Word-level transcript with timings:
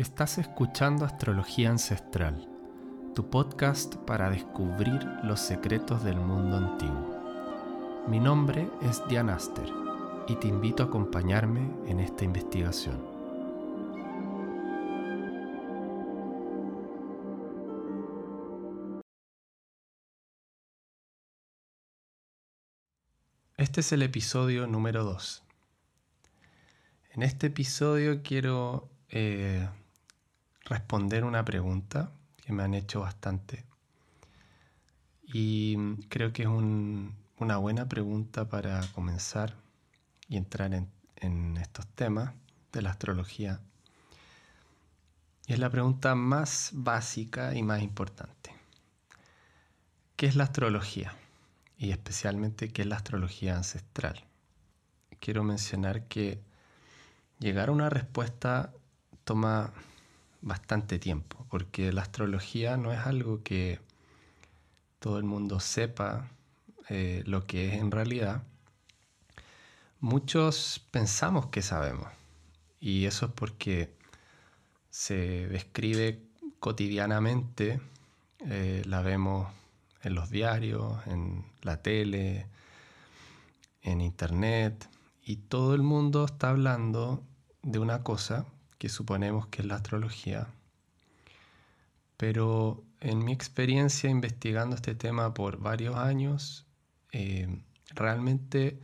Estás 0.00 0.38
escuchando 0.38 1.04
Astrología 1.04 1.68
Ancestral, 1.68 2.48
tu 3.14 3.28
podcast 3.28 3.96
para 3.96 4.30
descubrir 4.30 5.04
los 5.24 5.40
secretos 5.40 6.02
del 6.02 6.16
mundo 6.16 6.56
antiguo. 6.56 8.06
Mi 8.08 8.18
nombre 8.18 8.66
es 8.80 9.06
Dian 9.08 9.28
Aster 9.28 9.68
y 10.26 10.36
te 10.36 10.48
invito 10.48 10.82
a 10.82 10.86
acompañarme 10.86 11.70
en 11.86 12.00
esta 12.00 12.24
investigación. 12.24 13.04
Este 23.58 23.80
es 23.82 23.92
el 23.92 24.00
episodio 24.00 24.66
número 24.66 25.04
2. 25.04 25.42
En 27.10 27.22
este 27.22 27.48
episodio 27.48 28.22
quiero 28.22 28.88
eh, 29.10 29.68
responder 30.70 31.24
una 31.24 31.44
pregunta 31.44 32.12
que 32.36 32.52
me 32.52 32.62
han 32.62 32.74
hecho 32.74 33.00
bastante. 33.00 33.64
Y 35.22 35.76
creo 36.08 36.32
que 36.32 36.42
es 36.42 36.48
una 36.48 37.56
buena 37.58 37.88
pregunta 37.88 38.48
para 38.48 38.80
comenzar 38.94 39.56
y 40.28 40.36
entrar 40.36 40.72
en, 40.72 40.88
en 41.16 41.56
estos 41.56 41.86
temas 41.88 42.32
de 42.72 42.82
la 42.82 42.90
astrología. 42.90 43.60
Y 45.46 45.52
es 45.52 45.58
la 45.58 45.70
pregunta 45.70 46.14
más 46.14 46.70
básica 46.72 47.54
y 47.54 47.62
más 47.64 47.82
importante. 47.82 48.54
¿Qué 50.14 50.26
es 50.26 50.36
la 50.36 50.44
astrología? 50.44 51.16
Y 51.78 51.90
especialmente, 51.90 52.68
¿qué 52.68 52.82
es 52.82 52.88
la 52.88 52.96
astrología 52.96 53.56
ancestral? 53.56 54.24
Quiero 55.18 55.42
mencionar 55.42 56.04
que 56.04 56.40
llegar 57.40 57.70
a 57.70 57.72
una 57.72 57.90
respuesta 57.90 58.72
toma 59.24 59.72
bastante 60.42 60.98
tiempo, 60.98 61.46
porque 61.50 61.92
la 61.92 62.02
astrología 62.02 62.76
no 62.76 62.92
es 62.92 63.00
algo 63.00 63.42
que 63.42 63.80
todo 64.98 65.18
el 65.18 65.24
mundo 65.24 65.60
sepa 65.60 66.30
eh, 66.88 67.22
lo 67.26 67.46
que 67.46 67.68
es 67.68 67.74
en 67.74 67.90
realidad. 67.90 68.42
Muchos 70.00 70.84
pensamos 70.90 71.46
que 71.46 71.62
sabemos, 71.62 72.08
y 72.80 73.04
eso 73.04 73.26
es 73.26 73.32
porque 73.32 73.94
se 74.90 75.46
describe 75.48 76.22
cotidianamente, 76.58 77.80
eh, 78.40 78.82
la 78.86 79.02
vemos 79.02 79.48
en 80.02 80.14
los 80.14 80.30
diarios, 80.30 81.06
en 81.06 81.44
la 81.62 81.82
tele, 81.82 82.46
en 83.82 84.00
internet, 84.00 84.88
y 85.22 85.36
todo 85.36 85.74
el 85.74 85.82
mundo 85.82 86.24
está 86.24 86.50
hablando 86.50 87.22
de 87.62 87.78
una 87.78 88.02
cosa 88.02 88.46
que 88.80 88.88
suponemos 88.88 89.46
que 89.48 89.60
es 89.60 89.68
la 89.68 89.74
astrología, 89.74 90.48
pero 92.16 92.82
en 93.00 93.22
mi 93.22 93.30
experiencia 93.30 94.08
investigando 94.08 94.74
este 94.74 94.94
tema 94.94 95.34
por 95.34 95.58
varios 95.58 95.96
años, 95.96 96.66
eh, 97.12 97.60
realmente 97.90 98.80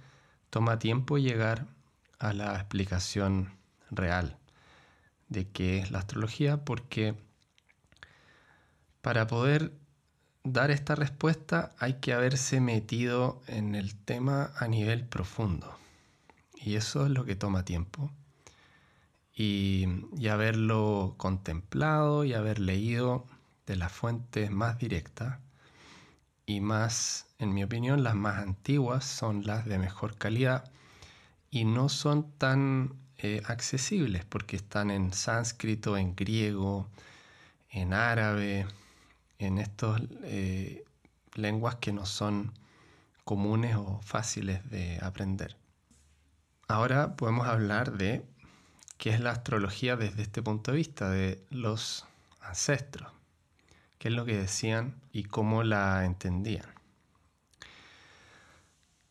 toma 0.50 0.78
tiempo 0.78 1.16
llegar 1.16 1.66
a 2.18 2.34
la 2.34 2.54
explicación 2.56 3.54
real 3.90 4.36
de 5.30 5.48
qué 5.48 5.78
es 5.78 5.90
la 5.90 6.00
astrología, 6.00 6.62
porque 6.62 7.14
para 9.00 9.26
poder 9.26 9.72
dar 10.44 10.70
esta 10.70 10.94
respuesta 10.94 11.74
hay 11.78 11.94
que 12.00 12.12
haberse 12.12 12.60
metido 12.60 13.40
en 13.46 13.74
el 13.74 13.96
tema 13.96 14.52
a 14.58 14.68
nivel 14.68 15.06
profundo. 15.06 15.74
Y 16.54 16.74
eso 16.74 17.06
es 17.06 17.12
lo 17.12 17.24
que 17.24 17.34
toma 17.34 17.64
tiempo 17.64 18.12
y, 19.36 19.86
haberlo 20.28 21.14
contemplado 21.18 22.24
y 22.24 22.32
haber 22.32 22.58
leído 22.58 23.26
de 23.66 23.76
las 23.76 23.92
fuentes 23.92 24.50
más 24.50 24.78
directas 24.78 25.38
y 26.46 26.60
más, 26.60 27.26
en 27.38 27.52
mi 27.52 27.62
opinión, 27.62 28.02
las 28.02 28.14
más 28.14 28.38
antiguas 28.38 29.04
son 29.04 29.44
las 29.46 29.66
de 29.66 29.78
mejor 29.78 30.16
calidad 30.16 30.70
y 31.50 31.64
no 31.64 31.88
son 31.88 32.32
tan 32.38 32.94
eh, 33.18 33.42
accesibles 33.46 34.24
porque 34.24 34.56
están 34.56 34.90
en 34.90 35.12
sánscrito, 35.12 35.96
en 35.96 36.14
griego, 36.16 36.88
en 37.70 37.92
árabe, 37.92 38.66
en 39.38 39.58
estas 39.58 40.00
eh, 40.22 40.84
lenguas 41.34 41.76
que 41.76 41.92
no 41.92 42.06
son 42.06 42.52
comunes 43.24 43.76
o 43.76 44.00
fáciles 44.02 44.68
de 44.70 44.98
aprender. 45.02 45.56
Ahora 46.68 47.16
podemos 47.16 47.46
hablar 47.46 47.92
de 47.96 48.24
qué 48.98 49.10
es 49.10 49.20
la 49.20 49.30
astrología 49.30 49.96
desde 49.96 50.22
este 50.22 50.42
punto 50.42 50.70
de 50.70 50.76
vista 50.78 51.10
de 51.10 51.44
los 51.50 52.06
ancestros, 52.40 53.12
qué 53.98 54.08
es 54.08 54.14
lo 54.14 54.24
que 54.24 54.36
decían 54.36 54.94
y 55.12 55.24
cómo 55.24 55.62
la 55.62 56.04
entendían. 56.04 56.66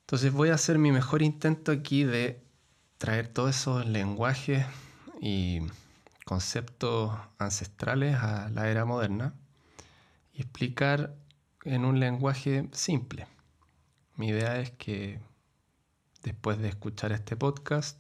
Entonces 0.01 0.31
voy 0.31 0.49
a 0.49 0.55
hacer 0.55 0.77
mi 0.77 0.91
mejor 0.91 1.21
intento 1.21 1.71
aquí 1.71 2.03
de 2.03 2.41
traer 2.97 3.27
todos 3.27 3.55
esos 3.55 3.85
lenguajes 3.85 4.65
y 5.19 5.61
conceptos 6.25 7.17
ancestrales 7.37 8.15
a 8.15 8.49
la 8.49 8.69
era 8.69 8.85
moderna 8.85 9.33
y 10.33 10.41
explicar 10.41 11.15
en 11.63 11.85
un 11.85 11.99
lenguaje 11.99 12.69
simple. 12.71 13.27
Mi 14.15 14.27
idea 14.29 14.59
es 14.59 14.71
que 14.71 15.19
después 16.23 16.59
de 16.59 16.69
escuchar 16.69 17.11
este 17.11 17.35
podcast 17.35 17.99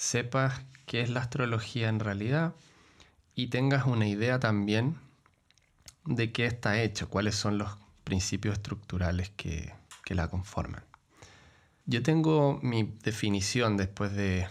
sepas 0.00 0.62
qué 0.86 1.02
es 1.02 1.10
la 1.10 1.20
astrología 1.20 1.90
en 1.90 2.00
realidad 2.00 2.54
y 3.34 3.48
tengas 3.48 3.84
una 3.84 4.08
idea 4.08 4.40
también 4.40 4.96
de 6.06 6.32
qué 6.32 6.46
está 6.46 6.80
hecho, 6.80 7.10
cuáles 7.10 7.34
son 7.34 7.58
los 7.58 7.76
principios 8.02 8.54
estructurales 8.54 9.28
que, 9.36 9.78
la 10.08 10.26
conforman. 10.26 10.82
Yo 11.86 12.02
tengo 12.02 12.58
mi 12.64 12.82
definición 13.04 13.76
después 13.76 14.12
de, 14.12 14.48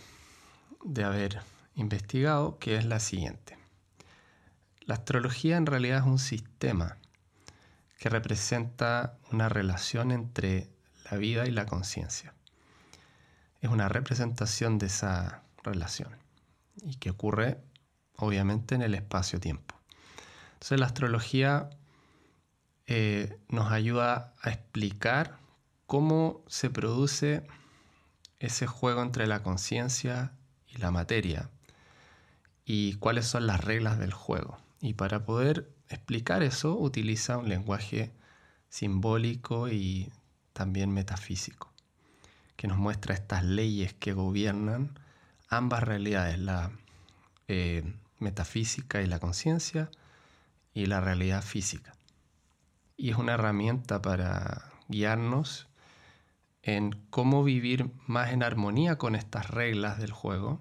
de 0.86 1.04
haber 1.04 1.42
investigado, 1.76 2.58
que 2.60 2.78
es 2.78 2.86
la 2.86 3.02
siguiente. 3.02 3.58
La 4.86 4.94
astrología 4.94 5.58
en 5.58 5.66
realidad 5.66 5.98
es 5.98 6.06
un 6.06 6.18
sistema 6.18 6.98
que 8.00 8.08
representa 8.08 9.18
una 9.34 9.50
relación 9.50 10.12
entre 10.12 10.70
la 11.12 11.18
vida 11.18 11.46
y 11.46 11.52
la 11.52 11.66
conciencia 11.66 12.34
es 13.62 13.70
una 13.70 13.90
representación 13.90 14.78
de 14.78 14.88
esa 14.88 15.44
relación 15.64 16.10
y 16.84 16.96
que 16.96 17.10
ocurre 17.10 17.60
obviamente 18.16 18.76
en 18.76 18.82
el 18.82 18.96
espacio-tiempo. 18.96 19.76
Entonces 20.54 20.80
la 20.80 20.86
astrología 20.86 21.70
eh, 22.88 23.38
nos 23.50 23.72
ayuda 23.72 24.34
a 24.42 24.50
explicar 24.50 25.38
cómo 25.86 26.44
se 26.48 26.70
produce 26.70 27.46
ese 28.40 28.68
juego 28.68 29.02
entre 29.02 29.28
la 29.28 29.44
conciencia 29.44 30.34
y 30.68 30.78
la 30.78 30.92
materia 30.92 31.50
y 32.66 32.94
cuáles 32.96 33.26
son 33.26 33.48
las 33.48 33.64
reglas 33.64 34.00
del 34.00 34.14
juego. 34.14 34.58
Y 34.82 34.94
para 34.94 35.26
poder 35.26 35.70
explicar 35.90 36.44
eso 36.44 36.76
utiliza 36.76 37.38
un 37.38 37.50
lenguaje 37.50 38.14
simbólico 38.70 39.68
y 39.68 40.12
también 40.54 40.92
metafísico 40.92 41.69
que 42.60 42.68
nos 42.68 42.78
muestra 42.78 43.14
estas 43.14 43.46
leyes 43.46 43.94
que 43.94 44.12
gobiernan 44.12 45.00
ambas 45.48 45.82
realidades, 45.82 46.38
la 46.40 46.72
eh, 47.48 47.94
metafísica 48.18 49.02
y 49.02 49.06
la 49.06 49.20
conciencia 49.20 49.90
y 50.74 50.88
la 50.88 51.00
realidad 51.00 51.42
física. 51.42 51.94
Y 52.98 53.12
es 53.12 53.16
una 53.16 53.36
herramienta 53.36 54.02
para 54.02 54.74
guiarnos 54.90 55.70
en 56.62 57.02
cómo 57.10 57.46
vivir 57.46 57.92
más 58.08 58.34
en 58.34 58.44
armonía 58.44 58.98
con 58.98 59.16
estas 59.16 59.50
reglas 59.50 59.98
del 59.98 60.12
juego 60.12 60.60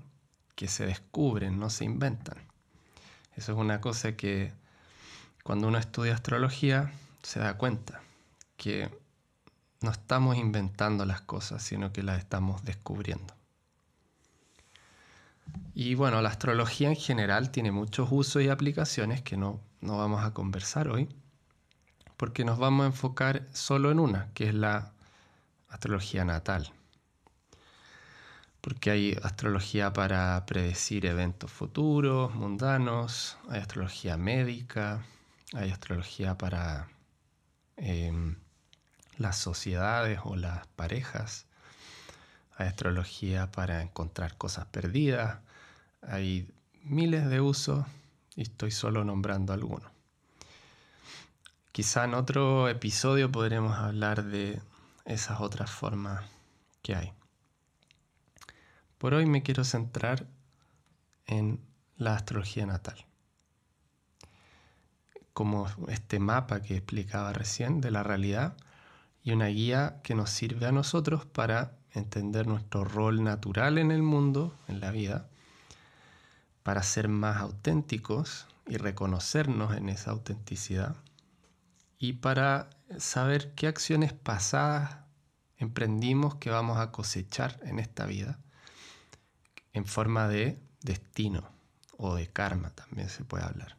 que 0.55 0.69
se 0.69 0.87
descubren, 0.87 1.59
no 1.59 1.69
se 1.69 1.85
inventan. 1.85 2.39
Eso 3.35 3.51
es 3.51 3.59
una 3.59 3.81
cosa 3.81 4.15
que 4.15 4.53
cuando 5.43 5.67
uno 5.67 5.79
estudia 5.79 6.15
astrología 6.15 6.93
se 7.25 7.41
da 7.41 7.55
cuenta, 7.55 8.03
que 8.57 8.89
no 9.81 9.91
estamos 9.91 10.37
inventando 10.37 11.05
las 11.05 11.21
cosas, 11.21 11.63
sino 11.63 11.93
que 11.93 12.03
las 12.03 12.19
estamos 12.19 12.65
descubriendo. 12.65 13.35
Y 15.75 15.95
bueno, 15.95 16.21
la 16.21 16.29
astrología 16.29 16.89
en 16.89 16.97
general 16.97 17.51
tiene 17.51 17.71
muchos 17.71 18.09
usos 18.11 18.43
y 18.43 18.49
aplicaciones 18.49 19.23
que 19.23 19.37
no, 19.37 19.61
no 19.81 19.97
vamos 19.97 20.25
a 20.25 20.35
conversar 20.35 20.89
hoy, 20.89 21.09
porque 22.17 22.45
nos 22.45 22.59
vamos 22.59 22.85
a 22.85 22.87
enfocar 22.89 23.47
solo 23.53 23.91
en 23.91 24.01
una, 24.01 24.31
que 24.35 24.49
es 24.49 24.55
la 24.55 24.93
astrología 25.69 26.25
natal. 26.25 26.73
Porque 28.61 28.91
hay 28.91 29.17
astrología 29.23 29.93
para 29.93 30.45
predecir 30.45 31.07
eventos 31.07 31.51
futuros, 31.53 32.35
mundanos, 32.35 33.39
hay 33.49 33.61
astrología 33.61 34.17
médica, 34.17 35.05
hay 35.55 35.71
astrología 35.71 36.37
para 36.37 36.89
em, 37.77 38.37
las 39.19 39.37
sociedades 39.37 40.21
o 40.25 40.37
las 40.37 40.67
parejas. 40.69 41.47
Hay 42.57 42.69
astrología 42.69 43.51
para 43.51 43.83
encontrar 43.83 44.37
cosas 44.37 44.67
perdidas. 44.67 45.39
Hay 46.03 46.49
miles 46.85 47.29
de 47.29 47.41
usos 47.41 47.85
y 48.37 48.43
estoy 48.43 48.71
solo 48.71 49.05
nombrando 49.05 49.53
algunos. 49.53 49.91
Quizá 51.73 52.05
en 52.05 52.15
otro 52.15 52.69
episodio 52.69 53.31
podremos 53.31 53.77
hablar 53.77 54.25
de 54.25 54.61
esas 55.05 55.41
otras 55.41 55.71
formas 55.71 56.25
que 56.83 56.95
hay. 56.95 57.13
Por 58.99 59.15
hoy 59.15 59.27
me 59.27 59.43
quiero 59.43 59.65
centrar 59.65 60.27
en 61.27 61.61
la 61.97 62.15
astrología 62.15 62.67
natal. 62.67 63.05
Como 65.33 65.69
este 65.89 66.19
mapa 66.19 66.63
que 66.63 66.77
explicaba 66.77 67.33
recién 67.33 67.81
de 67.81 67.93
la 67.93 68.03
realidad 68.03 68.57
y 69.29 69.33
una 69.33 69.49
guía 69.49 70.01
que 70.03 70.15
nos 70.15 70.31
sirve 70.31 70.65
a 70.65 70.73
nosotros 70.73 71.27
para 71.27 71.77
entender 71.93 72.47
nuestro 72.47 72.83
rol 72.85 73.23
natural 73.23 73.77
en 73.77 73.91
el 73.91 74.03
mundo, 74.03 74.57
en 74.69 74.81
la 74.81 74.91
vida, 74.91 75.29
para 76.63 76.83
ser 76.83 77.09
más 77.09 77.37
auténticos 77.37 78.47
y 78.67 78.79
reconocernos 78.79 79.77
en 79.77 79.91
esa 79.91 80.13
autenticidad 80.13 80.97
y 81.99 82.15
para 82.15 82.71
saber 82.97 83.53
qué 83.55 83.67
acciones 83.67 84.15
pasadas 84.15 85.01
emprendimos 85.59 86.37
que 86.37 86.49
vamos 86.49 86.79
a 86.79 86.91
cosechar 86.91 87.61
en 87.65 87.81
esta 87.81 88.07
vida 88.07 88.39
en 89.75 89.85
forma 89.85 90.27
de 90.27 90.59
destino 90.81 91.47
o 91.99 92.15
de 92.15 92.29
karma 92.29 92.71
también 92.71 93.11
se 93.11 93.25
puede 93.25 93.45
hablar. 93.45 93.77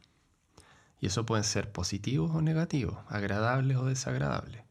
Y 1.00 1.06
eso 1.06 1.26
pueden 1.26 1.42
ser 1.42 1.72
positivos 1.72 2.30
o 2.36 2.40
negativos, 2.40 2.98
agradables 3.08 3.76
o 3.78 3.86
desagradables. 3.86 4.69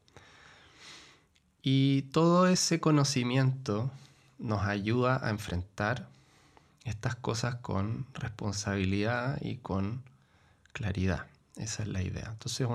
Y 1.62 2.02
todo 2.12 2.46
ese 2.46 2.80
conocimiento 2.80 3.90
nos 4.38 4.62
ayuda 4.62 5.24
a 5.24 5.30
enfrentar 5.30 6.08
estas 6.84 7.14
cosas 7.14 7.56
con 7.56 8.06
responsabilidad 8.14 9.38
y 9.42 9.56
con 9.56 10.02
claridad. 10.72 11.26
Esa 11.56 11.82
es 11.82 11.88
la 11.88 12.02
idea. 12.02 12.28
Entonces, 12.30 12.66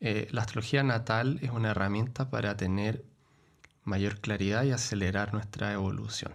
eh, 0.00 0.28
la 0.30 0.42
astrología 0.42 0.82
natal 0.82 1.38
es 1.42 1.50
una 1.50 1.70
herramienta 1.70 2.30
para 2.30 2.56
tener 2.56 3.04
mayor 3.82 4.20
claridad 4.20 4.62
y 4.64 4.70
acelerar 4.70 5.34
nuestra 5.34 5.72
evolución. 5.72 6.32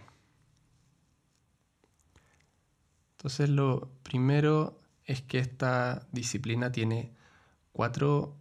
Entonces, 3.16 3.48
lo 3.48 3.90
primero 4.02 4.80
es 5.04 5.22
que 5.22 5.38
esta 5.38 6.06
disciplina 6.12 6.72
tiene 6.72 7.12
cuatro 7.72 8.36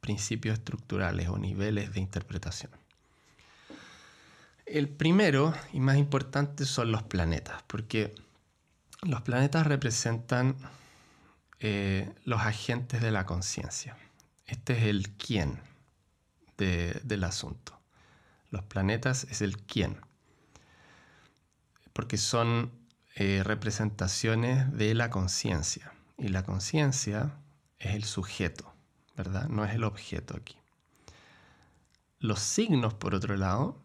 principios 0.00 0.58
estructurales 0.58 1.28
o 1.28 1.38
niveles 1.38 1.92
de 1.92 2.00
interpretación. 2.00 2.70
El 4.66 4.88
primero 4.88 5.52
y 5.72 5.80
más 5.80 5.96
importante 5.96 6.64
son 6.64 6.92
los 6.92 7.02
planetas, 7.02 7.62
porque 7.66 8.14
los 9.02 9.22
planetas 9.22 9.66
representan 9.66 10.56
eh, 11.58 12.12
los 12.24 12.40
agentes 12.40 13.00
de 13.00 13.10
la 13.10 13.26
conciencia. 13.26 13.96
Este 14.46 14.78
es 14.78 14.84
el 14.84 15.10
quién 15.10 15.60
del 16.56 17.24
asunto. 17.24 17.80
Los 18.50 18.62
planetas 18.64 19.24
es 19.30 19.40
el 19.40 19.56
quién, 19.56 19.96
porque 21.92 22.18
son 22.18 22.70
eh, 23.14 23.42
representaciones 23.44 24.70
de 24.76 24.94
la 24.94 25.08
conciencia. 25.08 25.92
Y 26.18 26.28
la 26.28 26.42
conciencia 26.44 27.32
es 27.78 27.94
el 27.94 28.04
sujeto, 28.04 28.69
No 29.48 29.64
es 29.64 29.74
el 29.74 29.84
objeto 29.84 30.36
aquí. 30.36 30.56
Los 32.18 32.40
signos, 32.40 32.94
por 32.94 33.14
otro 33.14 33.36
lado, 33.36 33.82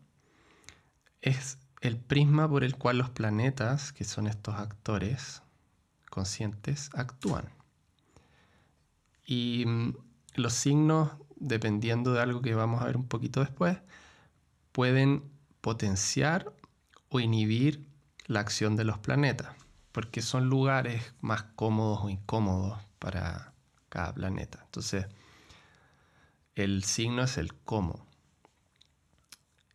es 1.22 1.58
el 1.82 1.98
prisma 1.98 2.50
por 2.50 2.64
el 2.64 2.76
cual 2.76 2.98
los 2.98 3.10
planetas, 3.10 3.94
que 3.94 4.04
son 4.04 4.28
estos 4.28 4.56
actores 4.56 5.42
conscientes, 6.10 6.90
actúan. 6.94 7.50
Y 9.26 9.66
mm, 9.66 9.96
los 10.36 10.54
signos, 10.54 11.12
dependiendo 11.36 12.14
de 12.14 12.22
algo 12.22 12.42
que 12.42 12.56
vamos 12.56 12.82
a 12.82 12.86
ver 12.86 12.98
un 12.98 13.08
poquito 13.08 13.40
después, 13.40 13.78
pueden 14.72 15.24
potenciar 15.62 16.54
o 17.10 17.20
inhibir 17.20 17.88
la 18.28 18.40
acción 18.40 18.76
de 18.76 18.84
los 18.84 18.98
planetas, 19.00 19.56
porque 19.92 20.22
son 20.22 20.50
lugares 20.50 21.14
más 21.22 21.44
cómodos 21.56 22.02
o 22.04 22.10
incómodos 22.10 22.80
para 23.00 23.54
cada 23.90 24.14
planeta. 24.14 24.60
Entonces, 24.66 25.08
el 26.56 26.84
signo 26.84 27.24
es 27.24 27.38
el 27.38 27.54
cómo. 27.54 28.06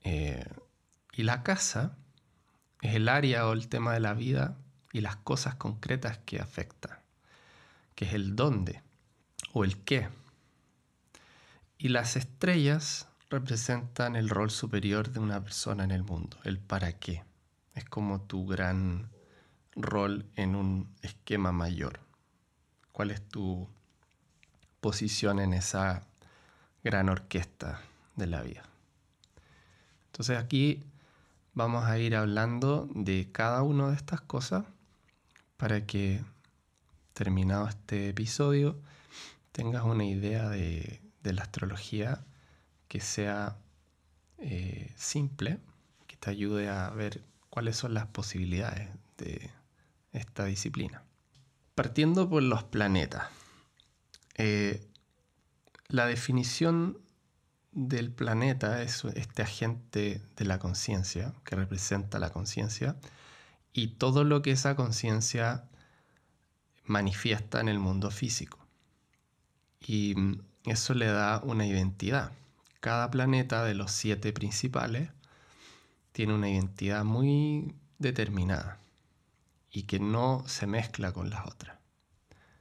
Eh, 0.03 0.47
y 1.13 1.23
la 1.23 1.43
casa 1.43 1.97
es 2.81 2.95
el 2.95 3.09
área 3.09 3.47
o 3.47 3.53
el 3.53 3.69
tema 3.69 3.93
de 3.93 4.01
la 4.01 4.15
vida 4.15 4.57
y 4.93 5.03
las 5.03 5.17
cosas 5.17 5.55
concretas 5.55 6.19
que 6.19 6.41
afecta, 6.41 7.03
que 7.95 8.07
es 8.07 8.15
el 8.15 8.35
dónde 8.35 8.83
o 9.53 9.65
el 9.65 9.77
qué. 9.85 10.09
Y 11.77 11.89
las 11.89 12.17
estrellas 12.17 13.09
representan 13.29 14.17
el 14.17 14.29
rol 14.29 14.51
superior 14.51 15.11
de 15.11 15.21
una 15.21 15.43
persona 15.43 15.85
en 15.85 15.91
el 15.91 16.03
mundo, 16.03 16.39
el 16.45 16.59
para 16.59 16.99
qué. 16.99 17.25
Es 17.75 17.85
como 17.85 18.23
tu 18.23 18.47
gran 18.47 19.11
rol 19.77 20.27
en 20.35 20.57
un 20.57 20.95
esquema 21.03 21.53
mayor. 21.53 22.01
¿Cuál 22.93 23.11
es 23.11 23.27
tu 23.29 23.69
posición 24.81 25.39
en 25.39 25.53
esa 25.53 26.10
gran 26.83 27.09
orquesta 27.09 27.81
de 28.17 28.27
la 28.27 28.43
vida? 28.43 28.63
Entonces 30.07 30.39
aquí 30.39 30.83
vamos 31.55 31.85
a 31.85 31.99
ir 31.99 32.17
hablando 32.17 32.89
de 32.95 33.29
cada 33.33 33.63
una 33.63 33.89
de 33.89 33.97
estas 33.97 34.21
cosas 34.21 34.65
para 35.57 35.87
que 35.87 36.23
terminado 37.13 37.69
este 37.69 38.09
episodio 38.09 38.81
tengas 39.53 39.85
una 39.85 40.05
idea 40.05 40.49
de, 40.49 41.01
la 41.23 41.43
astrología 41.43 42.25
que 42.89 43.01
sea 43.01 43.57
eh, 44.39 44.93
simple, 44.97 45.59
que 46.07 46.17
te 46.17 46.31
ayude 46.31 46.69
a 46.69 46.91
ver 46.91 47.23
cuáles 47.51 47.77
son 47.77 47.95
las 47.95 48.07
posibilidades 48.07 48.89
de 49.19 49.51
esta 50.13 50.47
disciplina. 50.47 51.03
Partiendo 51.75 52.29
por 52.29 52.43
los 52.43 52.65
planetas. 52.65 53.29
Eh, 54.37 54.90
la 55.91 56.07
definición 56.07 56.99
del 57.73 58.11
planeta 58.13 58.83
es 58.83 59.05
este 59.05 59.43
agente 59.43 60.23
de 60.37 60.45
la 60.45 60.59
conciencia, 60.59 61.35
que 61.45 61.57
representa 61.57 62.19
la 62.19 62.31
conciencia, 62.31 62.97
y 63.73 63.89
todo 63.89 64.25
lo 64.25 64.43
que 64.43 64.53
esa 64.53 64.77
conciencia 64.77 65.69
manifiesta 66.85 67.61
en 67.61 67.69
el 67.69 67.79
mundo 67.79 68.11
físico. 68.11 68.59
Y 69.81 70.15
eso 70.65 70.95
le 70.95 71.07
da 71.07 71.41
una 71.45 71.67
identidad. 71.67 72.33
Cada 72.81 73.11
planeta 73.11 73.65
de 73.65 73.75
los 73.75 73.93
siete 73.93 74.33
principales 74.33 75.11
tiene 76.13 76.35
una 76.35 76.51
identidad 76.51 77.05
muy 77.05 77.75
determinada 77.99 78.79
y 79.71 79.85
que 79.85 80.01
no 80.01 80.45
se 80.47 80.67
mezcla 80.67 81.13
con 81.13 81.31
las 81.31 81.47
otras. 81.47 81.79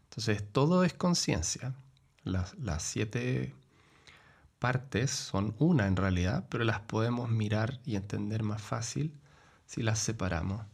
Entonces 0.03 0.43
todo 0.51 0.83
es 0.83 0.93
conciencia. 0.93 1.73
Las, 2.29 2.83
siete 2.83 3.53
partes 4.59 5.11
son 5.11 5.55
una 5.59 5.87
en 5.87 5.95
realidad, 5.95 6.45
pero 6.49 6.63
las 6.63 6.79
podemos 6.81 7.29
mirar 7.29 7.79
y 7.85 7.95
entender 7.95 8.43
más 8.43 8.61
fácil 8.61 9.13
si 9.65 9.83
las 9.83 9.99
separamos 9.99 10.65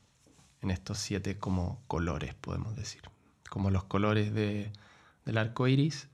en 0.62 0.72
estos 0.72 0.98
siete 0.98 1.38
como 1.38 1.82
colores, 1.88 2.34
podemos 2.36 2.76
decir. 2.76 3.02
Como 3.50 3.70
los 3.70 3.84
colores 3.84 4.34
del 4.34 5.38
arco 5.38 5.68
iris, 5.68 6.08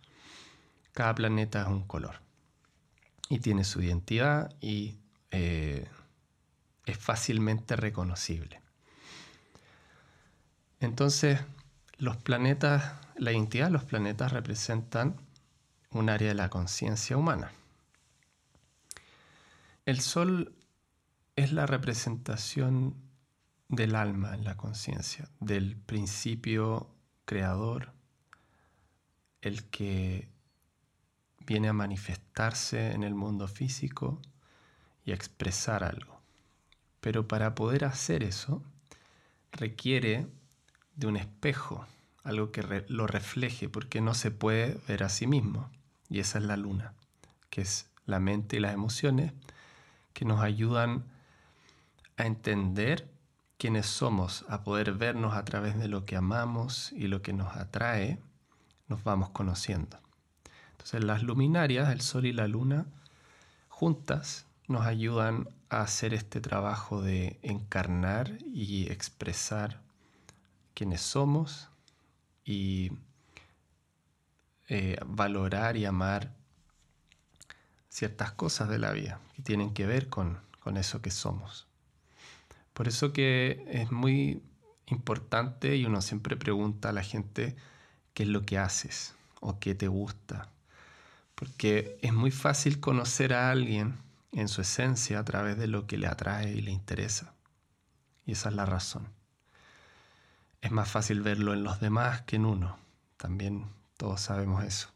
cada 0.94 1.16
planeta 1.16 1.62
es 1.62 1.68
un 1.68 1.84
color 1.84 2.16
y 3.30 3.40
tiene 3.40 3.64
su 3.64 3.82
identidad 3.82 4.54
y 4.60 4.98
eh, 5.32 5.88
es 6.86 6.98
fácilmente 6.98 7.78
reconocible. 7.78 8.62
Entonces, 10.82 11.40
los 11.98 12.18
planetas, 12.18 12.94
la 13.16 13.32
identidad 13.32 13.68
de 13.68 13.72
los 13.72 13.84
planetas 13.84 14.34
representan 14.34 15.16
un 15.92 16.10
área 16.10 16.30
de 16.30 16.36
la 16.36 16.50
conciencia 16.50 17.18
humana. 17.18 17.52
El 19.86 20.00
sol 20.02 20.56
es 21.36 21.52
la 21.52 21.66
representación 21.66 22.96
del 23.68 23.96
alma 23.96 24.36
en 24.36 24.44
la 24.44 24.58
conciencia, 24.58 25.30
del 25.40 25.76
principio 25.76 26.88
creador, 27.26 27.94
el 29.42 29.64
que 29.70 30.30
viene 31.46 31.70
a 31.70 31.74
manifestarse 31.74 32.92
en 32.92 33.04
el 33.04 33.16
mundo 33.16 33.48
físico 33.48 34.22
y 35.04 35.12
a 35.12 35.16
expresar 35.16 35.84
algo. 35.84 36.22
Pero 37.00 37.28
para 37.28 37.56
poder 37.56 37.86
hacer 37.86 38.24
eso 38.24 38.64
requiere 39.52 40.28
de 40.96 41.08
un 41.08 41.18
espejo, 41.18 41.88
algo 42.24 42.52
que 42.52 42.86
lo 42.88 43.08
refleje, 43.08 43.68
porque 43.68 44.02
no 44.02 44.14
se 44.14 44.32
puede 44.32 44.80
ver 44.88 45.04
a 45.04 45.10
sí 45.10 45.28
mismo. 45.28 45.70
Y 46.12 46.20
esa 46.20 46.40
es 46.40 46.44
la 46.44 46.58
luna, 46.58 46.94
que 47.50 47.62
es 47.62 47.90
la 48.06 48.20
mente 48.20 48.58
y 48.58 48.60
las 48.60 48.74
emociones 48.74 49.32
que 50.12 50.26
nos 50.26 50.42
ayudan 50.42 51.06
a 52.18 52.26
entender 52.26 53.10
quiénes 53.58 53.86
somos, 53.86 54.44
a 54.50 54.62
poder 54.64 54.92
vernos 54.92 55.36
a 55.36 55.46
través 55.46 55.80
de 55.80 55.88
lo 55.88 56.06
que 56.06 56.18
amamos 56.18 56.92
y 56.92 57.08
lo 57.08 57.22
que 57.22 57.32
nos 57.32 57.56
atrae, 57.56 58.20
nos 58.90 59.06
vamos 59.06 59.30
conociendo. 59.30 60.00
Entonces 60.72 61.02
las 61.02 61.24
luminarias, 61.24 61.90
el 61.90 62.02
sol 62.02 62.26
y 62.26 62.34
la 62.34 62.50
luna, 62.50 62.88
juntas 63.70 64.48
nos 64.68 64.86
ayudan 64.86 65.48
a 65.70 65.80
hacer 65.80 66.14
este 66.14 66.42
trabajo 66.42 67.02
de 67.02 67.40
encarnar 67.42 68.38
y 68.44 68.92
expresar 68.92 69.80
quiénes 70.74 71.00
somos 71.00 71.70
y 72.44 72.92
eh, 74.74 74.96
valorar 75.06 75.76
y 75.76 75.84
amar 75.84 76.32
ciertas 77.90 78.32
cosas 78.32 78.70
de 78.70 78.80
la 78.80 78.94
vida 78.94 79.20
que 79.36 79.42
tienen 79.42 79.74
que 79.74 79.86
ver 79.86 80.08
con, 80.08 80.40
con 80.62 80.78
eso 80.78 81.02
que 81.02 81.12
somos. 81.12 81.68
Por 82.72 82.88
eso 82.88 83.12
que 83.12 83.66
es 83.68 83.92
muy 83.92 84.42
importante 84.86 85.76
y 85.76 85.84
uno 85.84 86.02
siempre 86.02 86.38
pregunta 86.38 86.88
a 86.88 86.94
la 86.94 87.04
gente 87.04 87.58
qué 88.14 88.24
es 88.24 88.30
lo 88.30 88.44
que 88.44 88.60
haces 88.60 89.14
o 89.42 89.60
qué 89.60 89.76
te 89.76 89.90
gusta. 89.90 90.48
Porque 91.36 92.00
es 92.02 92.14
muy 92.14 92.32
fácil 92.32 92.80
conocer 92.80 93.34
a 93.34 93.52
alguien 93.52 93.98
en 94.32 94.48
su 94.48 94.62
esencia 94.62 95.20
a 95.20 95.26
través 95.26 95.58
de 95.58 95.68
lo 95.68 95.86
que 95.86 95.98
le 95.98 96.08
atrae 96.08 96.50
y 96.54 96.62
le 96.62 96.72
interesa. 96.72 97.34
Y 98.26 98.32
esa 98.32 98.48
es 98.48 98.56
la 98.56 98.66
razón. 98.66 99.10
Es 100.62 100.72
más 100.72 100.90
fácil 100.90 101.20
verlo 101.20 101.54
en 101.54 101.66
los 101.66 101.82
demás 101.82 102.22
que 102.22 102.38
en 102.38 102.46
uno. 102.46 102.78
También 103.18 103.81
todos 104.02 104.20
sabemos 104.20 104.64
eso. 104.64 104.88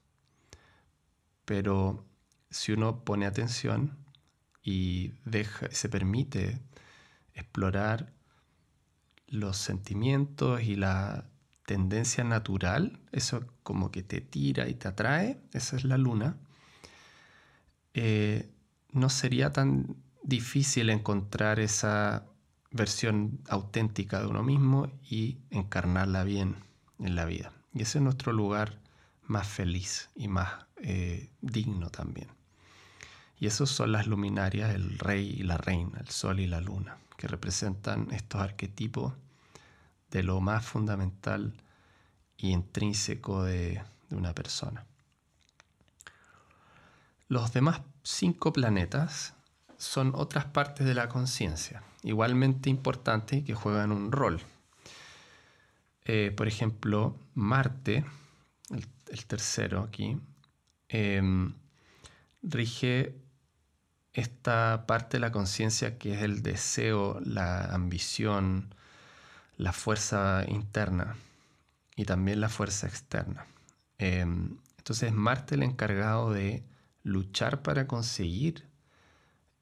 Pero 1.45 2.03
si 2.49 2.71
uno 2.71 3.03
pone 3.03 3.27
atención 3.27 3.95
y 4.63 5.11
deja, 5.25 5.69
se 5.69 5.89
permite 5.89 6.59
explorar 7.35 8.11
los 9.27 9.57
sentimientos 9.57 10.63
y 10.63 10.75
la 10.75 11.29
tendencia 11.67 12.23
natural, 12.23 12.99
eso 13.11 13.45
como 13.61 13.91
que 13.91 14.01
te 14.01 14.21
tira 14.21 14.67
y 14.67 14.73
te 14.73 14.87
atrae, 14.87 15.39
esa 15.53 15.75
es 15.75 15.83
la 15.83 15.99
luna, 15.99 16.37
eh, 17.93 18.49
no 18.91 19.11
sería 19.11 19.51
tan 19.51 19.97
difícil 20.23 20.89
encontrar 20.89 21.59
esa 21.59 22.25
versión 22.71 23.39
auténtica 23.49 24.19
de 24.19 24.25
uno 24.25 24.41
mismo 24.41 24.91
y 25.07 25.37
encarnarla 25.51 26.23
bien 26.23 26.55
en 26.97 27.15
la 27.15 27.25
vida. 27.25 27.51
Y 27.71 27.83
ese 27.83 27.99
es 27.99 28.03
nuestro 28.03 28.33
lugar 28.33 28.83
más 29.27 29.47
feliz 29.47 30.09
y 30.15 30.27
más 30.27 30.65
eh, 30.77 31.29
digno 31.41 31.89
también. 31.89 32.29
Y 33.39 33.47
esos 33.47 33.69
son 33.69 33.91
las 33.91 34.07
luminarias, 34.07 34.73
el 34.73 34.97
rey 34.97 35.35
y 35.37 35.43
la 35.43 35.57
reina, 35.57 35.99
el 35.99 36.09
sol 36.09 36.39
y 36.39 36.47
la 36.47 36.61
luna, 36.61 36.97
que 37.17 37.27
representan 37.27 38.07
estos 38.11 38.41
arquetipos 38.41 39.13
de 40.11 40.23
lo 40.23 40.39
más 40.39 40.65
fundamental 40.65 41.53
y 42.37 42.51
intrínseco 42.51 43.43
de, 43.43 43.83
una 44.11 44.33
persona. 44.33 44.85
Los 47.27 47.51
demás 47.51 47.81
cinco 48.03 48.53
planetas 48.53 49.33
son 49.77 50.13
otras 50.15 50.45
partes 50.45 50.85
de 50.85 50.93
la 50.93 51.09
conciencia, 51.09 51.83
igualmente 52.03 52.69
importantes 52.69 53.43
que 53.43 53.55
juegan 53.55 53.91
un 53.91 54.11
rol. 54.11 54.39
Eh, 56.05 56.31
por 56.37 56.47
ejemplo, 56.47 57.17
Marte, 57.33 58.05
el, 58.69 58.87
tercero 59.27 59.81
aquí, 59.81 60.19
em, 60.89 61.53
rige 62.43 63.15
esta 64.13 64.85
parte 64.87 65.17
de 65.17 65.21
la 65.21 65.31
conciencia 65.31 65.97
que 65.97 66.13
es 66.15 66.21
el 66.23 66.41
deseo, 66.41 67.19
la 67.21 67.65
ambición, 67.65 68.73
la 69.57 69.73
fuerza 69.73 70.45
interna 70.47 71.17
y 71.95 72.05
también 72.05 72.41
la 72.41 72.49
fuerza 72.49 72.87
externa. 72.87 73.45
Em, 73.97 74.57
entonces 74.77 75.13
Marte 75.13 75.55
el 75.55 75.63
encargado 75.63 76.31
de 76.31 76.63
luchar 77.03 77.61
para 77.61 77.87
conseguir 77.87 78.67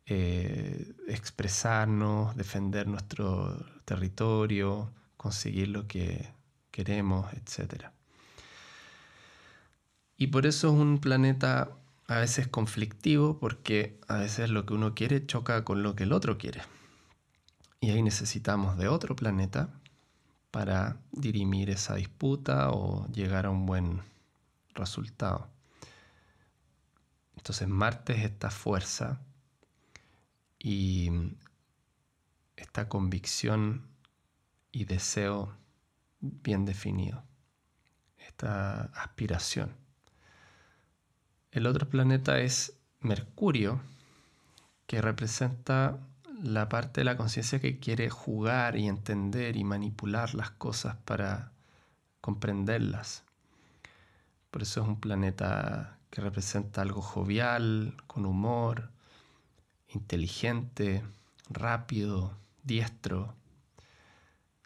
eh, 0.05 0.93
expresarnos, 1.07 2.35
defender 2.35 2.87
nuestro 2.87 3.65
territorio, 3.85 4.91
conseguir 5.17 5.69
lo 5.69 5.87
que 5.87 6.29
queremos, 6.71 7.31
etc. 7.33 7.85
Y 10.23 10.27
por 10.27 10.45
eso 10.45 10.69
es 10.69 10.73
un 10.75 10.99
planeta 10.99 11.75
a 12.07 12.19
veces 12.19 12.47
conflictivo 12.47 13.39
porque 13.39 13.99
a 14.07 14.15
veces 14.15 14.49
lo 14.49 14.65
que 14.65 14.73
uno 14.73 14.95
quiere 14.95 15.25
choca 15.25 15.65
con 15.65 15.83
lo 15.83 15.97
que 15.97 16.03
el 16.03 16.13
otro 16.13 16.37
quiere. 16.37 16.61
Y 17.81 17.89
ahí 17.89 18.01
necesitamos 18.01 18.77
de 18.77 18.87
otro 18.87 19.17
planeta 19.17 19.81
para 20.49 20.95
dirimir 21.11 21.69
esa 21.69 21.95
disputa 21.95 22.71
o 22.71 23.05
llegar 23.11 23.47
a 23.47 23.49
un 23.49 23.65
buen 23.65 24.01
resultado. 24.73 25.49
Entonces 27.35 27.67
Marte 27.67 28.13
es 28.13 28.23
esta 28.23 28.49
fuerza 28.49 29.19
y 30.57 31.09
esta 32.55 32.87
convicción 32.87 33.89
y 34.71 34.85
deseo 34.85 35.53
bien 36.21 36.63
definido, 36.63 37.25
esta 38.17 38.83
aspiración. 38.83 39.82
El 41.53 41.67
otro 41.67 41.87
planeta 41.87 42.39
es 42.39 42.79
Mercurio, 42.99 43.79
que 44.87 45.03
representa 45.03 45.99
la 46.41 46.67
parte 46.67 47.01
de 47.01 47.05
la 47.05 47.15
conciencia 47.15 47.59
que 47.59 47.77
quiere 47.77 48.09
jugar 48.09 48.75
y 48.75 48.87
entender 48.87 49.55
y 49.55 49.63
manipular 49.63 50.33
las 50.33 50.49
cosas 50.49 50.95
para 51.05 51.51
comprenderlas. 52.21 53.23
Por 54.49 54.63
eso 54.63 54.81
es 54.81 54.87
un 54.87 54.99
planeta 54.99 55.99
que 56.09 56.21
representa 56.21 56.81
algo 56.81 57.03
jovial, 57.03 57.97
con 58.07 58.25
humor, 58.25 58.89
inteligente, 59.89 61.03
rápido, 61.51 62.35
diestro. 62.63 63.35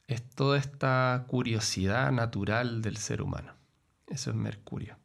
Es 0.07 0.23
toda 0.23 0.57
esta 0.57 1.25
curiosidad 1.27 2.13
natural 2.13 2.81
del 2.81 2.95
ser 2.95 3.21
humano. 3.21 3.51
Eso 4.07 4.29
es 4.29 4.37
Mercurio. 4.37 4.95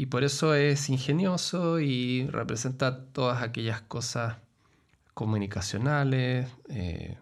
Y 0.00 0.06
por 0.06 0.24
eso 0.24 0.54
es 0.54 0.88
ingenioso 0.88 1.78
y 1.78 2.26
representa 2.28 3.04
todas 3.04 3.42
aquellas 3.42 3.82
cosas 3.82 4.38
comunicacionales 5.12 6.50
eh, 6.70 7.18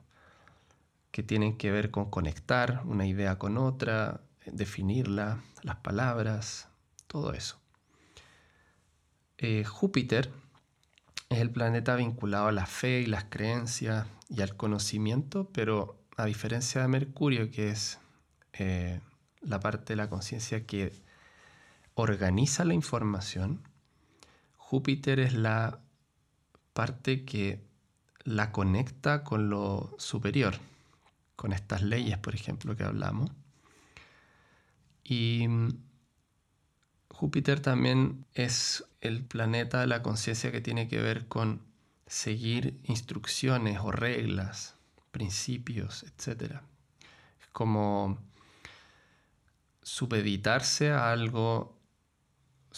que 1.11 1.25
tienen 1.25 1.56
que 1.58 1.73
ver 1.73 1.90
con 1.90 2.08
conectar 2.08 2.82
una 2.85 3.04
idea 3.04 3.37
con 3.37 3.58
otra, 3.58 4.20
definirla, 4.47 5.42
las 5.64 5.75
palabras, 5.78 6.68
todo 7.08 7.32
eso. 7.32 7.58
Eh, 9.38 9.64
Júpiter 9.64 10.30
es 11.30 11.38
el 11.40 11.50
planeta 11.50 11.97
vinculado 11.97 12.47
a 12.47 12.52
la 12.52 12.66
fe 12.66 13.00
y 13.00 13.06
las 13.06 13.25
creencias 13.25 14.06
y 14.28 14.40
al 14.40 14.54
conocimiento, 14.54 15.50
pero 15.52 15.99
a 16.16 16.26
diferencia 16.26 16.82
de 16.82 16.87
Mercurio, 16.87 17.50
que 17.50 17.70
es 17.70 17.99
eh, 18.52 19.00
la 19.40 19.58
parte 19.58 19.94
de 19.94 19.97
la 19.97 20.08
conciencia 20.08 20.64
que 20.64 21.08
organiza 22.02 22.64
la 22.64 22.75
información, 22.75 23.62
Júpiter 24.57 25.21
es 25.21 25.33
la 25.33 25.81
parte 26.73 27.25
que 27.25 27.64
la 28.25 28.52
conecta 28.52 29.25
con 29.25 29.49
lo 29.49 29.95
superior, 29.99 30.55
con 31.37 31.52
estas 31.52 31.83
leyes, 31.83 32.19
por 32.19 32.35
ejemplo, 32.35 32.76
que 32.76 32.85
hablamos. 32.85 33.31
Y 35.02 35.47
Júpiter 37.09 37.61
también 37.61 38.26
es 38.35 38.85
el 39.00 39.25
planeta 39.25 39.81
de 39.81 39.87
la 39.87 40.02
conciencia 40.02 40.52
que 40.52 40.61
tiene 40.61 40.88
que 40.88 41.00
ver 41.00 41.28
con 41.28 41.62
seguir 42.07 42.78
instrucciones 42.85 43.78
o 43.83 43.90
reglas, 43.90 44.76
principios, 45.11 46.05
etc. 46.05 46.61
Es 47.40 47.47
como 47.52 48.19
supeditarse 49.83 50.90
a 50.90 51.11
algo 51.11 51.77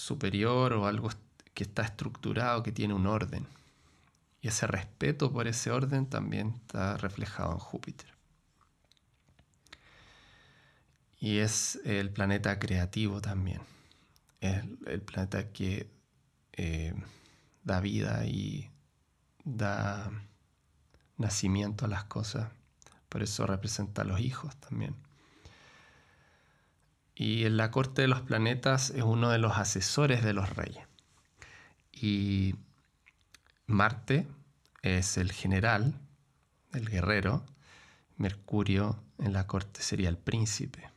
superior 0.00 0.72
o 0.72 0.86
algo 0.86 1.10
que 1.54 1.64
está 1.64 1.82
estructurado, 1.82 2.62
que 2.62 2.72
tiene 2.72 2.94
un 2.94 3.06
orden. 3.06 3.46
Y 4.42 4.48
ese 4.48 4.66
respeto 4.66 5.32
por 5.32 5.46
ese 5.48 5.70
orden 5.70 6.06
también 6.06 6.54
está 6.56 6.96
reflejado 6.96 7.52
en 7.52 7.58
Júpiter. 7.58 8.14
Y 11.18 11.38
es 11.38 11.78
el 11.84 12.10
planeta 12.10 12.58
creativo 12.58 13.20
también 13.20 13.60
es 14.40 14.64
el 14.86 15.02
planeta 15.02 15.52
que 15.52 15.90
eh, 16.52 16.94
da 17.62 17.80
vida 17.80 18.24
y 18.26 18.70
da 19.44 20.10
nacimiento 21.16 21.84
a 21.84 21.88
las 21.88 22.04
cosas. 22.04 22.50
Por 23.08 23.22
eso 23.22 23.46
representa 23.46 24.02
a 24.02 24.04
los 24.04 24.20
hijos 24.20 24.56
también. 24.56 24.94
Y 27.20 27.44
en 27.44 27.58
la 27.58 27.70
corte 27.70 28.00
de 28.00 28.08
los 28.08 28.22
planetas 28.22 28.88
es 28.88 29.02
uno 29.02 29.28
de 29.28 29.36
los 29.36 29.58
asesores 29.58 30.24
de 30.24 30.32
los 30.32 30.56
reyes. 30.56 30.86
Y 31.92 32.54
Marte 33.66 34.26
es 34.80 35.18
el 35.18 35.30
general, 35.30 36.00
el 36.72 36.88
guerrero, 36.88 37.44
Mercurio 38.16 38.98
en 39.18 39.34
la 39.34 39.46
corte 39.46 39.82
sería 39.82 40.08
el 40.08 40.16
príncipe, 40.16 40.88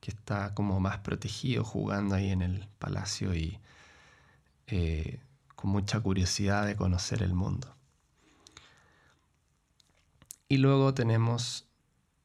que 0.00 0.10
está 0.10 0.52
como 0.52 0.78
más 0.78 0.98
protegido 0.98 1.64
jugando 1.64 2.16
ahí 2.16 2.28
en 2.28 2.42
el 2.42 2.68
palacio 2.78 3.34
y 3.34 3.58
eh, 4.66 5.20
con 5.56 5.70
mucha 5.70 6.00
curiosidad 6.00 6.66
de 6.66 6.76
conocer 6.76 7.22
el 7.22 7.32
mundo. 7.32 7.74
Y 10.48 10.58
luego 10.58 10.92
tenemos 10.92 11.66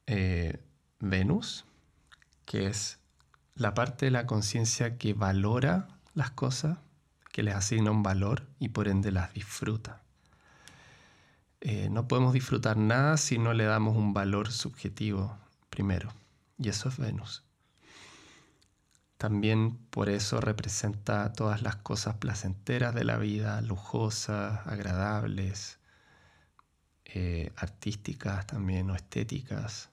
eh, 0.06 0.60
Venus, 1.00 1.64
que 2.44 2.66
es 2.66 2.98
la 3.58 3.74
parte 3.74 4.06
de 4.06 4.12
la 4.12 4.24
conciencia 4.24 4.98
que 4.98 5.14
valora 5.14 5.88
las 6.14 6.30
cosas, 6.30 6.78
que 7.32 7.42
les 7.42 7.56
asigna 7.56 7.90
un 7.90 8.04
valor 8.04 8.46
y 8.60 8.68
por 8.68 8.86
ende 8.86 9.10
las 9.10 9.34
disfruta. 9.34 10.00
Eh, 11.60 11.88
no 11.90 12.06
podemos 12.06 12.32
disfrutar 12.32 12.76
nada 12.76 13.16
si 13.16 13.36
no 13.36 13.52
le 13.52 13.64
damos 13.64 13.96
un 13.96 14.14
valor 14.14 14.52
subjetivo 14.52 15.36
primero, 15.70 16.12
y 16.56 16.68
eso 16.68 16.88
es 16.88 16.98
Venus. 16.98 17.42
También 19.16 19.76
por 19.90 20.08
eso 20.08 20.40
representa 20.40 21.32
todas 21.32 21.62
las 21.62 21.74
cosas 21.74 22.14
placenteras 22.14 22.94
de 22.94 23.02
la 23.02 23.16
vida, 23.16 23.60
lujosas, 23.60 24.64
agradables, 24.68 25.80
eh, 27.04 27.52
artísticas 27.56 28.46
también 28.46 28.88
o 28.90 28.94
estéticas, 28.94 29.90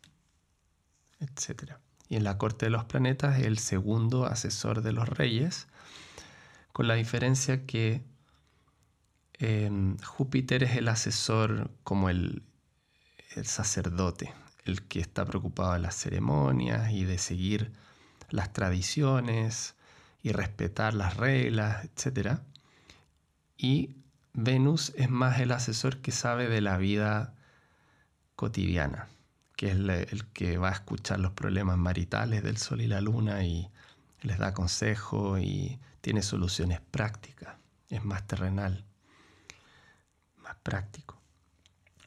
etc. 1.19 1.79
Y 2.09 2.15
en 2.15 2.23
la 2.23 2.37
corte 2.37 2.67
de 2.67 2.69
los 2.69 2.85
planetas 2.85 3.39
el 3.39 3.57
segundo 3.57 4.25
asesor 4.25 4.81
de 4.81 4.91
los 4.91 5.09
reyes, 5.09 5.67
con 6.71 6.87
la 6.87 6.95
diferencia 6.95 7.65
que 7.65 8.03
em, 9.33 9.97
Júpiter 9.99 10.63
es 10.63 10.75
el 10.75 10.87
asesor 10.87 11.71
como 11.83 12.09
el, 12.09 12.43
el 13.35 13.45
sacerdote, 13.45 14.33
el 14.65 14.83
que 14.83 14.99
está 14.99 15.25
preocupado 15.25 15.73
de 15.73 15.79
las 15.79 15.95
ceremonias 15.95 16.91
y 16.91 17.05
de 17.05 17.17
seguir 17.17 17.71
las 18.29 18.53
tradiciones 18.53 19.75
y 20.21 20.31
respetar 20.31 20.93
las 20.93 21.17
reglas, 21.17 21.85
etc. 21.85 22.39
Y 23.57 23.95
Venus 24.33 24.91
es 24.97 25.09
más 25.09 25.39
el 25.39 25.51
asesor 25.51 26.01
que 26.01 26.11
sabe 26.11 26.49
de 26.49 26.61
la 26.61 26.77
vida 26.77 27.33
cotidiana, 28.35 29.07
que 29.55 29.71
es 29.71 29.75
el 29.75 30.25
que 30.33 30.57
va 30.57 30.69
a 30.69 30.73
escuchar 30.73 31.19
los 31.19 31.31
problemas 31.31 31.77
maritales 31.77 32.43
del 32.43 32.57
Sol 32.57 32.81
y 32.81 32.87
la 32.87 33.01
Luna 33.01 33.43
y 33.43 33.69
les 34.21 34.37
da 34.37 34.53
consejo 34.53 35.37
y 35.39 35.79
tiene 36.01 36.21
soluciones 36.21 36.81
prácticas. 36.81 37.55
Es 37.89 38.03
más 38.03 38.27
terrenal, 38.27 38.85
más 40.37 40.55
práctico. 40.63 41.21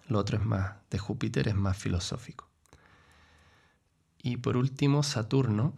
Lo 0.09 0.19
otro 0.19 0.39
es 0.39 0.45
más, 0.45 0.77
de 0.91 0.99
Júpiter 0.99 1.49
es 1.49 1.55
más 1.55 1.77
filosófico. 1.77 2.49
Y 4.23 4.39
por 4.39 4.57
último, 4.57 5.03
Saturno 5.03 5.75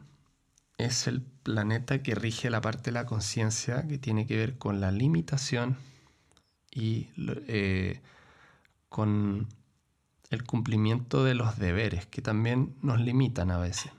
es 0.79 1.07
el 1.07 1.21
planeta 1.21 2.03
que 2.03 2.15
rige 2.15 2.49
la 2.51 2.61
parte 2.61 2.91
de 2.91 2.93
la 2.93 3.07
conciencia 3.07 3.87
que 3.87 3.99
tiene 3.99 4.27
que 4.27 4.37
ver 4.37 4.57
con 4.57 4.81
la 4.81 4.91
limitación 4.91 5.77
y 6.71 7.09
eh, 7.17 8.01
con 8.89 9.49
el 10.31 10.45
cumplimiento 10.45 11.25
de 11.25 11.35
los 11.35 11.59
deberes, 11.59 12.07
que 12.07 12.23
también 12.23 12.77
nos 12.83 13.01
limitan 13.01 13.51
a 13.51 13.59
veces. 13.59 13.93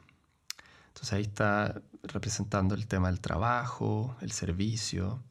Entonces 0.88 1.14
ahí 1.14 1.24
está 1.24 1.82
representando 2.04 2.74
el 2.74 2.88
tema 2.88 3.10
del 3.10 3.20
trabajo, 3.20 4.16
el 4.22 4.32
servicio, 4.32 5.22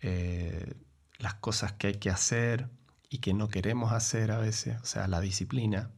eh, 0.00 0.74
las 1.18 1.34
cosas 1.34 1.72
que 1.72 1.88
hay 1.88 1.94
que 1.94 2.10
hacer 2.10 2.68
y 3.10 3.18
que 3.18 3.34
no 3.34 3.48
queremos 3.48 3.92
hacer 3.92 4.30
a 4.30 4.38
veces, 4.38 4.80
o 4.80 4.86
sea, 4.86 5.08
la 5.08 5.20
disciplina. 5.20 5.90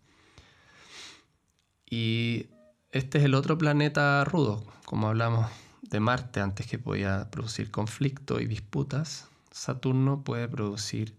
Y 1.89 2.47
este 2.93 3.19
es 3.19 3.25
el 3.25 3.35
otro 3.35 3.59
planeta 3.59 4.25
rudo, 4.25 4.65
como 4.85 5.09
hablamos 5.09 5.51
de 5.83 6.01
Marte 6.01 6.41
antes 6.41 6.67
que 6.67 6.79
podía 6.79 7.31
producir 7.31 7.71
conflicto 7.71 8.41
y 8.41 8.47
disputas, 8.47 9.29
Saturno 9.51 10.23
puede 10.23 10.49
producir 10.49 11.17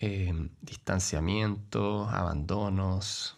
eh, 0.00 0.50
distanciamiento, 0.60 2.08
abandonos, 2.08 3.36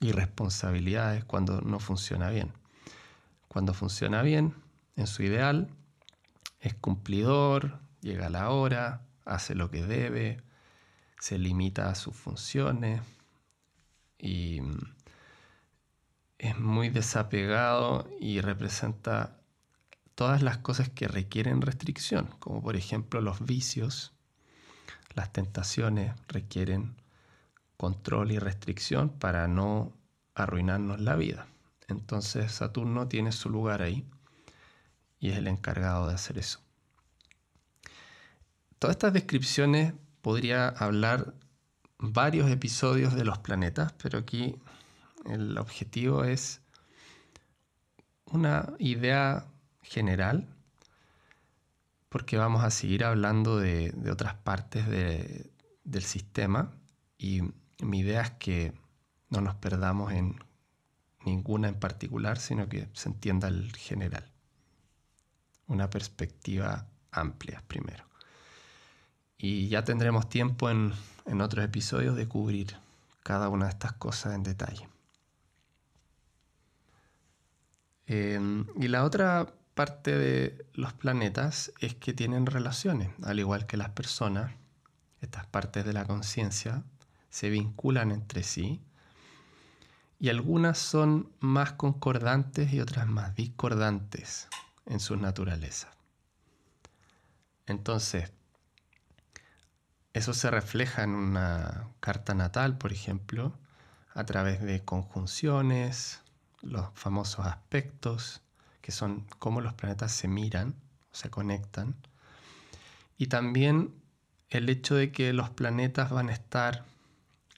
irresponsabilidades 0.00 1.24
cuando 1.24 1.60
no 1.60 1.78
funciona 1.80 2.30
bien. 2.30 2.52
Cuando 3.48 3.74
funciona 3.74 4.22
bien, 4.22 4.54
en 4.96 5.06
su 5.06 5.22
ideal, 5.22 5.68
es 6.60 6.74
cumplidor, 6.74 7.78
llega 8.00 8.26
a 8.26 8.30
la 8.30 8.50
hora, 8.50 9.02
hace 9.24 9.54
lo 9.54 9.70
que 9.70 9.84
debe, 9.84 10.40
se 11.20 11.38
limita 11.38 11.88
a 11.88 11.94
sus 11.94 12.14
funciones 12.14 13.00
y 14.18 14.60
es 16.38 16.58
muy 16.58 16.90
desapegado 16.90 18.08
y 18.20 18.40
representa 18.40 19.38
todas 20.14 20.42
las 20.42 20.58
cosas 20.58 20.88
que 20.88 21.08
requieren 21.08 21.62
restricción, 21.62 22.26
como 22.38 22.62
por 22.62 22.76
ejemplo 22.76 23.20
los 23.20 23.44
vicios, 23.44 24.13
las 25.14 25.32
tentaciones 25.32 26.14
requieren 26.28 26.96
control 27.76 28.32
y 28.32 28.38
restricción 28.38 29.10
para 29.10 29.46
no 29.48 29.92
arruinarnos 30.34 31.00
la 31.00 31.16
vida. 31.16 31.46
Entonces 31.88 32.52
Saturno 32.52 33.08
tiene 33.08 33.32
su 33.32 33.50
lugar 33.50 33.82
ahí 33.82 34.04
y 35.18 35.30
es 35.30 35.38
el 35.38 35.46
encargado 35.46 36.08
de 36.08 36.14
hacer 36.14 36.38
eso. 36.38 36.60
Todas 38.78 38.96
estas 38.96 39.12
descripciones 39.12 39.94
podría 40.20 40.68
hablar 40.68 41.34
varios 41.98 42.50
episodios 42.50 43.14
de 43.14 43.24
los 43.24 43.38
planetas, 43.38 43.92
pero 43.94 44.18
aquí 44.18 44.56
el 45.26 45.56
objetivo 45.58 46.24
es 46.24 46.60
una 48.26 48.74
idea 48.78 49.46
general, 49.82 50.53
porque 52.14 52.36
vamos 52.36 52.62
a 52.62 52.70
seguir 52.70 53.02
hablando 53.02 53.58
de, 53.58 53.92
otras 54.08 54.34
partes 54.34 54.86
del 54.88 56.02
sistema 56.04 56.70
y 57.18 57.40
mi 57.80 57.98
idea 57.98 58.20
es 58.22 58.30
que 58.30 58.72
no 59.30 59.40
nos 59.40 59.56
perdamos 59.56 60.12
en 60.12 60.36
ninguna 61.24 61.66
en 61.66 61.74
particular, 61.74 62.38
sino 62.38 62.68
que 62.68 62.88
se 62.92 63.08
entienda 63.08 63.48
el 63.48 63.74
general. 63.74 64.30
Una 65.66 65.90
perspectiva 65.90 66.86
amplia 67.10 67.64
primero. 67.66 68.04
Y 69.36 69.66
ya 69.66 69.82
tendremos 69.82 70.28
tiempo 70.28 70.70
en 70.70 70.92
otros 71.40 71.64
episodios 71.64 72.14
de 72.14 72.28
cubrir 72.28 72.76
cada 73.24 73.48
una 73.48 73.64
de 73.64 73.72
estas 73.72 73.94
cosas 73.94 74.36
en 74.36 74.44
detalle. 74.44 74.88
Em, 78.06 78.66
y 78.76 78.86
la 78.86 79.02
otra 79.02 79.52
parte 79.74 80.16
de 80.16 80.66
los 80.72 80.92
planetas 80.92 81.72
es 81.80 81.94
que 81.94 82.12
tienen 82.12 82.46
relaciones, 82.46 83.10
al 83.22 83.38
igual 83.38 83.66
que 83.66 83.76
las 83.76 83.90
personas. 83.90 84.52
Estas 85.20 85.46
partes 85.46 85.84
de 85.84 85.92
la 85.92 86.04
conciencia 86.04 86.84
se 87.30 87.50
vinculan 87.50 88.12
entre 88.12 88.42
sí 88.42 88.80
y 90.20 90.28
algunas 90.28 90.78
son 90.78 91.30
más 91.40 91.72
concordantes 91.72 92.72
y 92.72 92.80
otras 92.80 93.06
más 93.06 93.34
discordantes 93.34 94.48
en 94.86 95.00
su 95.00 95.16
naturaleza. 95.16 95.90
Entonces, 97.66 98.32
eso 100.12 100.32
se 100.32 100.50
refleja 100.50 101.02
en 101.02 101.10
una 101.10 101.88
carta 102.00 102.34
natal, 102.34 102.78
por 102.78 102.92
ejemplo, 102.92 103.52
a 104.14 104.24
través 104.24 104.62
de 104.62 104.84
conjunciones, 104.84 106.22
los 106.62 106.86
famosos 106.94 107.46
aspectos, 107.46 108.43
que 108.84 108.92
son 108.92 109.26
cómo 109.38 109.62
los 109.62 109.72
planetas 109.72 110.12
se 110.12 110.28
miran, 110.28 110.74
se 111.10 111.30
conectan, 111.30 111.96
y 113.16 113.28
también 113.28 113.94
el 114.50 114.68
hecho 114.68 114.94
de 114.94 115.10
que 115.10 115.32
los 115.32 115.48
planetas 115.48 116.10
van 116.10 116.28
a 116.28 116.34
estar 116.34 116.84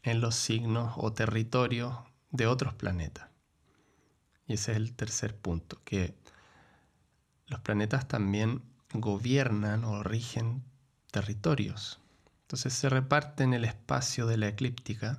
en 0.05 0.21
los 0.21 0.37
signos 0.37 0.95
o 0.97 1.13
territorios 1.13 1.97
de 2.31 2.47
otros 2.47 2.75
planetas. 2.75 3.29
Y 4.47 4.53
ese 4.53 4.71
es 4.71 4.77
el 4.77 4.95
tercer 4.95 5.37
punto, 5.37 5.83
que 5.85 6.15
los 7.49 7.59
planetas 7.59 8.07
también 8.07 8.63
gobiernan 8.93 9.83
o 9.83 10.05
rigen 10.05 10.63
territorios. 11.11 11.99
Entonces 12.43 12.73
se 12.73 12.89
reparten 12.89 13.53
el 13.53 13.65
espacio 13.65 14.29
de 14.29 14.37
la 14.37 14.47
eclíptica 14.47 15.19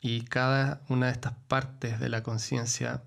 y 0.00 0.22
cada 0.22 0.82
una 0.88 1.06
de 1.06 1.12
estas 1.12 1.34
partes 1.46 2.00
de 2.00 2.08
la 2.08 2.24
conciencia 2.24 3.04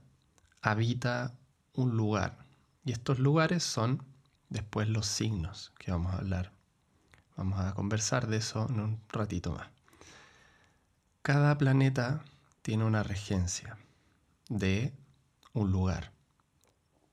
habita 0.62 1.34
un 1.82 1.96
lugar. 1.96 2.38
Y 2.86 2.92
estos 2.92 3.20
lugares 3.20 3.64
son 3.64 4.04
después 4.50 4.88
los 4.88 5.06
signos 5.06 5.74
que 5.78 5.92
vamos 5.92 6.14
a 6.14 6.18
hablar. 6.18 6.52
Vamos 7.36 7.60
a 7.60 7.74
conversar 7.74 8.28
de 8.28 8.38
eso 8.38 8.68
en 8.70 8.80
un 8.80 9.02
ratito 9.10 9.54
más. 9.54 9.70
Cada 11.22 11.58
planeta 11.58 12.24
tiene 12.62 12.84
una 12.84 13.04
regencia 13.04 13.78
de 14.50 14.94
un 15.54 15.72
lugar. 15.72 16.12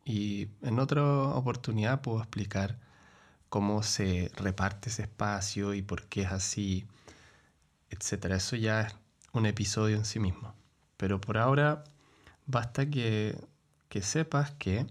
Y 0.05 0.49
en 0.63 0.79
otra 0.79 1.05
oportunidad 1.05 2.01
puedo 2.01 2.19
explicar 2.19 2.79
cómo 3.49 3.83
se 3.83 4.31
reparte 4.37 4.89
ese 4.89 5.03
espacio 5.03 5.75
y 5.75 5.83
por 5.83 6.05
qué 6.05 6.23
es 6.23 6.33
así, 6.33 6.87
etc. 7.91 8.27
Eso 8.37 8.57
ya 8.57 8.83
es 8.83 8.97
un 9.33 9.47
episodio 9.47 9.97
en 9.97 10.05
sí 10.05 10.19
mismo. 10.19 10.55
Pero 10.97 11.21
por 11.21 11.39
ahora 11.39 11.85
basta 12.47 12.89
que, 12.89 13.37
sepas 14.03 14.53
que 14.53 14.87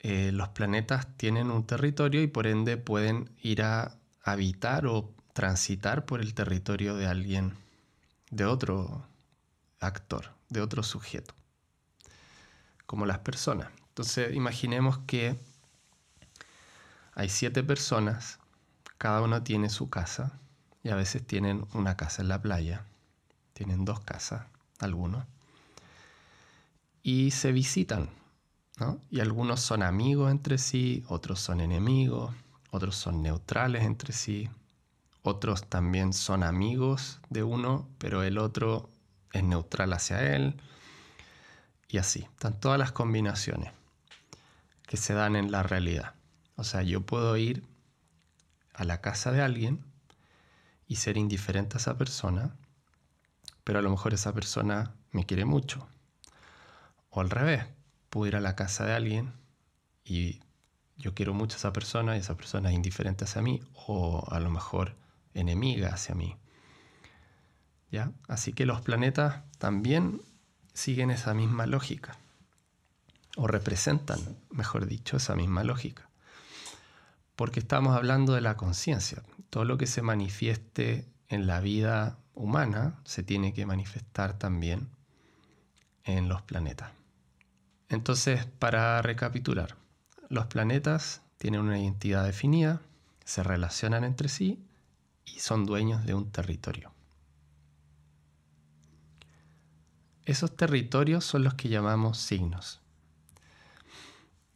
eh, 0.00 0.30
los 0.32 0.50
planetas 0.50 1.06
tienen 1.16 1.50
un 1.50 1.66
territorio 1.66 2.22
y 2.22 2.26
por 2.26 2.46
ende 2.46 2.76
pueden 2.76 3.30
ir 3.42 3.62
a 3.62 3.96
habitar 4.22 4.86
o 4.86 5.12
transitar 5.32 6.06
por 6.06 6.20
el 6.20 6.34
territorio 6.34 6.94
de 6.96 7.06
alguien, 7.06 7.54
de 8.30 8.44
otro 8.44 9.06
actor, 9.80 10.32
de 10.48 10.60
otro 10.60 10.82
sujeto, 10.82 11.34
como 12.86 13.04
las 13.04 13.18
personas. 13.18 13.68
Entonces 13.88 14.34
imaginemos 14.34 14.98
que 15.06 15.38
hay 17.14 17.28
siete 17.28 17.62
personas, 17.62 18.38
cada 18.98 19.22
uno 19.22 19.42
tiene 19.42 19.70
su 19.70 19.90
casa 19.90 20.38
y 20.82 20.90
a 20.90 20.94
veces 20.94 21.26
tienen 21.26 21.66
una 21.72 21.96
casa 21.96 22.22
en 22.22 22.28
la 22.28 22.40
playa, 22.40 22.84
tienen 23.54 23.84
dos 23.84 24.00
casas, 24.00 24.46
algunos, 24.78 25.24
y 27.06 27.30
se 27.30 27.52
visitan, 27.52 28.10
¿no? 28.80 29.00
Y 29.12 29.20
algunos 29.20 29.60
son 29.60 29.84
amigos 29.84 30.28
entre 30.28 30.58
sí, 30.58 31.04
otros 31.06 31.38
son 31.38 31.60
enemigos, 31.60 32.34
otros 32.72 32.96
son 32.96 33.22
neutrales 33.22 33.84
entre 33.84 34.12
sí, 34.12 34.50
otros 35.22 35.68
también 35.68 36.12
son 36.12 36.42
amigos 36.42 37.20
de 37.30 37.44
uno, 37.44 37.88
pero 37.98 38.24
el 38.24 38.38
otro 38.38 38.90
es 39.32 39.44
neutral 39.44 39.92
hacia 39.92 40.34
él, 40.34 40.60
y 41.88 41.98
así. 41.98 42.22
Están 42.22 42.58
todas 42.58 42.76
las 42.76 42.90
combinaciones 42.90 43.70
que 44.88 44.96
se 44.96 45.14
dan 45.14 45.36
en 45.36 45.52
la 45.52 45.62
realidad. 45.62 46.14
O 46.56 46.64
sea, 46.64 46.82
yo 46.82 47.02
puedo 47.02 47.36
ir 47.36 47.62
a 48.74 48.82
la 48.82 49.00
casa 49.00 49.30
de 49.30 49.42
alguien 49.42 49.78
y 50.88 50.96
ser 50.96 51.18
indiferente 51.18 51.76
a 51.76 51.78
esa 51.78 51.96
persona, 51.96 52.56
pero 53.62 53.78
a 53.78 53.82
lo 53.82 53.90
mejor 53.90 54.12
esa 54.12 54.34
persona 54.34 54.92
me 55.12 55.24
quiere 55.24 55.44
mucho. 55.44 55.86
O 57.16 57.22
al 57.22 57.30
revés, 57.30 57.64
puedo 58.10 58.26
ir 58.26 58.36
a 58.36 58.40
la 58.40 58.56
casa 58.56 58.84
de 58.84 58.92
alguien 58.92 59.32
y 60.04 60.42
yo 60.98 61.14
quiero 61.14 61.32
mucho 61.32 61.56
a 61.56 61.60
esa 61.60 61.72
persona 61.72 62.14
y 62.14 62.20
esa 62.20 62.36
persona 62.36 62.68
es 62.68 62.74
indiferente 62.74 63.24
hacia 63.24 63.40
mí 63.40 63.62
o 63.86 64.22
a 64.30 64.38
lo 64.38 64.50
mejor 64.50 64.96
enemiga 65.32 65.94
hacia 65.94 66.14
mí. 66.14 66.36
¿Ya? 67.90 68.12
Así 68.28 68.52
que 68.52 68.66
los 68.66 68.82
planetas 68.82 69.44
también 69.56 70.20
siguen 70.74 71.10
esa 71.10 71.32
misma 71.32 71.64
lógica 71.64 72.18
o 73.38 73.46
representan, 73.46 74.20
mejor 74.50 74.84
dicho, 74.84 75.16
esa 75.16 75.34
misma 75.34 75.64
lógica. 75.64 76.10
Porque 77.34 77.60
estamos 77.60 77.96
hablando 77.96 78.34
de 78.34 78.42
la 78.42 78.58
conciencia. 78.58 79.22
Todo 79.48 79.64
lo 79.64 79.78
que 79.78 79.86
se 79.86 80.02
manifieste 80.02 81.08
en 81.28 81.46
la 81.46 81.60
vida 81.60 82.18
humana 82.34 83.00
se 83.04 83.22
tiene 83.22 83.54
que 83.54 83.64
manifestar 83.64 84.38
también 84.38 84.90
en 86.04 86.28
los 86.28 86.42
planetas. 86.42 86.90
Entonces, 87.88 88.46
para 88.58 89.00
recapitular, 89.02 89.76
los 90.28 90.46
planetas 90.46 91.22
tienen 91.38 91.60
una 91.60 91.78
identidad 91.78 92.24
definida, 92.24 92.80
se 93.24 93.42
relacionan 93.42 94.04
entre 94.04 94.28
sí 94.28 94.64
y 95.24 95.40
son 95.40 95.66
dueños 95.66 96.04
de 96.04 96.14
un 96.14 96.30
territorio. 96.30 96.92
Esos 100.24 100.56
territorios 100.56 101.24
son 101.24 101.44
los 101.44 101.54
que 101.54 101.68
llamamos 101.68 102.18
signos. 102.18 102.80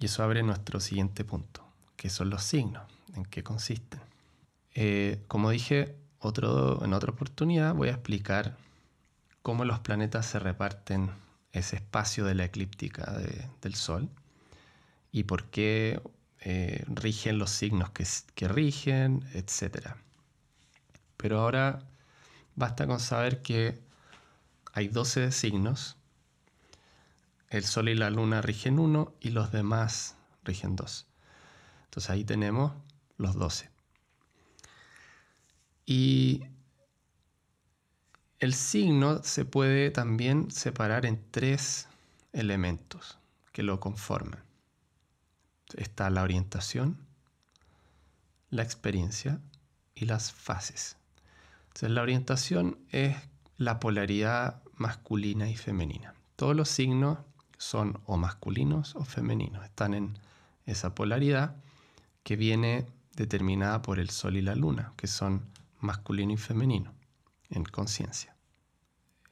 Y 0.01 0.07
eso 0.07 0.25
abre 0.25 0.43
nuestro 0.43 0.81
siguiente 0.81 1.25
punto, 1.25 1.65
que 1.97 2.11
son 2.11 2.31
los 2.31 2.43
signos, 2.43 2.83
en 3.15 3.25
qué 3.25 3.45
consisten. 3.45 4.01
Eh, 4.75 5.23
como 5.29 5.51
dije 5.51 5.97
otro, 6.19 6.85
en 6.85 6.93
otra 6.93 7.13
oportunidad, 7.13 7.75
voy 7.75 7.89
a 7.89 7.93
explicar 7.93 8.57
cómo 9.43 9.65
los 9.65 9.79
planetas 9.81 10.27
se 10.27 10.39
reparten 10.39 11.11
ese 11.53 11.77
espacio 11.77 12.25
de 12.25 12.35
la 12.35 12.45
eclíptica 12.45 13.13
del 13.61 13.75
Sol 13.75 14.09
y 15.13 15.25
por 15.25 15.47
qué 15.47 16.01
eh, 16.41 16.85
rigen 16.89 17.39
los 17.39 17.51
signos 17.51 17.91
que, 17.91 18.07
que 18.35 18.49
rigen, 18.49 19.25
etc. 19.35 19.95
Pero 21.17 21.41
ahora 21.41 21.83
basta 22.55 22.87
con 22.87 23.01
saber 23.01 23.43
que 23.43 23.81
hay 24.73 24.89
12 24.89 25.33
signos. 25.33 25.97
El 27.49 27.65
Sol 27.65 27.89
y 27.89 27.95
la 27.95 28.11
Luna 28.11 28.43
rigen 28.43 28.79
uno 28.79 29.13
y 29.21 29.31
los 29.31 29.51
demás 29.51 30.17
rigen 30.45 30.77
dos. 30.77 31.07
Entonces 31.85 32.11
ahí 32.11 32.25
tenemos 32.25 32.73
los 33.19 33.35
12. 33.35 33.69
Y 35.87 36.45
el 38.41 38.55
signo 38.55 39.23
se 39.23 39.45
puede 39.45 39.91
también 39.91 40.51
separar 40.51 41.05
en 41.05 41.23
tres 41.31 41.89
elementos 42.33 43.19
que 43.53 43.63
lo 43.63 43.81
conforman. 43.81 44.43
Está 45.75 46.09
la 46.09 46.23
orientación, 46.23 46.97
la 48.49 48.63
experiencia 48.63 49.41
y 49.95 50.07
las 50.07 50.33
fases. 50.33 50.97
Entonces 51.69 51.91
la 51.91 52.01
orientación 52.01 52.79
es 52.89 53.15
la 53.59 53.79
polaridad 53.79 54.63
masculina 54.75 55.51
y 55.51 55.57
femenina. 55.57 56.15
Todos 56.37 56.57
los 56.57 56.71
signos 56.71 57.19
son 57.59 58.01
o 58.07 58.17
masculinos 58.17 58.97
o 58.97 59.05
femeninos, 59.05 59.63
están 59.67 59.93
en 59.93 60.19
esa 60.65 60.95
polaridad 60.95 61.57
que 62.23 62.37
viene 62.37 62.87
determinada 63.15 63.83
por 63.83 63.99
el 63.99 64.09
Sol 64.09 64.39
y 64.39 64.41
la 64.41 64.55
Luna, 64.55 64.95
que 64.97 65.09
son 65.09 65.45
masculino 65.81 66.33
y 66.33 66.37
femenino 66.39 67.00
en 67.51 67.65
conciencia. 67.65 68.37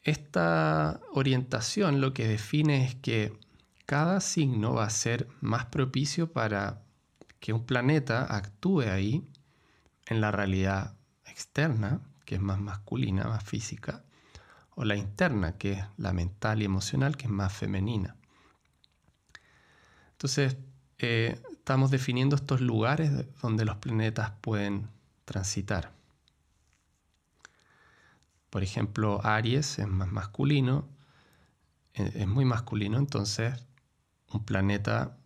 Esta 0.02 1.00
orientación 1.12 2.00
lo 2.00 2.14
que 2.14 2.26
define 2.26 2.84
es 2.84 2.94
que 2.94 3.38
cada 3.86 4.20
signo 4.20 4.74
va 4.74 4.84
a 4.84 4.90
ser 4.90 5.28
más 5.40 5.66
propicio 5.66 6.32
para 6.32 6.82
que 7.40 7.52
un 7.52 7.64
planeta 7.64 8.24
actúe 8.24 8.82
ahí 8.82 9.26
en 10.06 10.20
la 10.20 10.30
realidad 10.30 10.96
externa, 11.26 12.00
que 12.24 12.36
es 12.36 12.40
más 12.40 12.60
masculina, 12.60 13.24
más 13.24 13.44
física, 13.44 14.04
o 14.74 14.84
la 14.84 14.96
interna, 14.96 15.56
que 15.56 15.72
es 15.72 15.84
la 15.96 16.12
mental 16.12 16.62
y 16.62 16.64
emocional, 16.64 17.16
que 17.16 17.26
es 17.26 17.32
más 17.32 17.52
femenina. 17.52 18.16
Entonces, 20.12 20.56
eh, 20.98 21.40
estamos 21.52 21.90
definiendo 21.90 22.36
estos 22.36 22.60
lugares 22.60 23.12
donde 23.40 23.64
los 23.64 23.76
planetas 23.76 24.32
pueden 24.40 24.88
transitar. 25.24 25.97
Por 28.50 28.62
ejemplo, 28.62 29.20
Aries 29.24 29.78
es 29.78 29.88
más 29.88 30.10
masculino, 30.10 30.88
eh, 31.94 32.10
es 32.14 32.26
muy 32.26 32.44
masculino, 32.44 32.98
entonces 32.98 33.64
un 34.32 34.44
planeta 34.44 35.18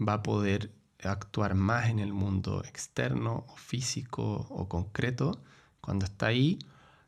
va 0.00 0.14
a 0.14 0.22
poder 0.22 0.72
actuar 1.02 1.54
más 1.54 1.88
en 1.88 1.98
el 1.98 2.12
mundo 2.12 2.64
externo 2.64 3.44
o 3.48 3.56
físico 3.56 4.46
o 4.50 4.68
concreto 4.68 5.42
cuando 5.80 6.06
está 6.06 6.26
ahí 6.26 6.58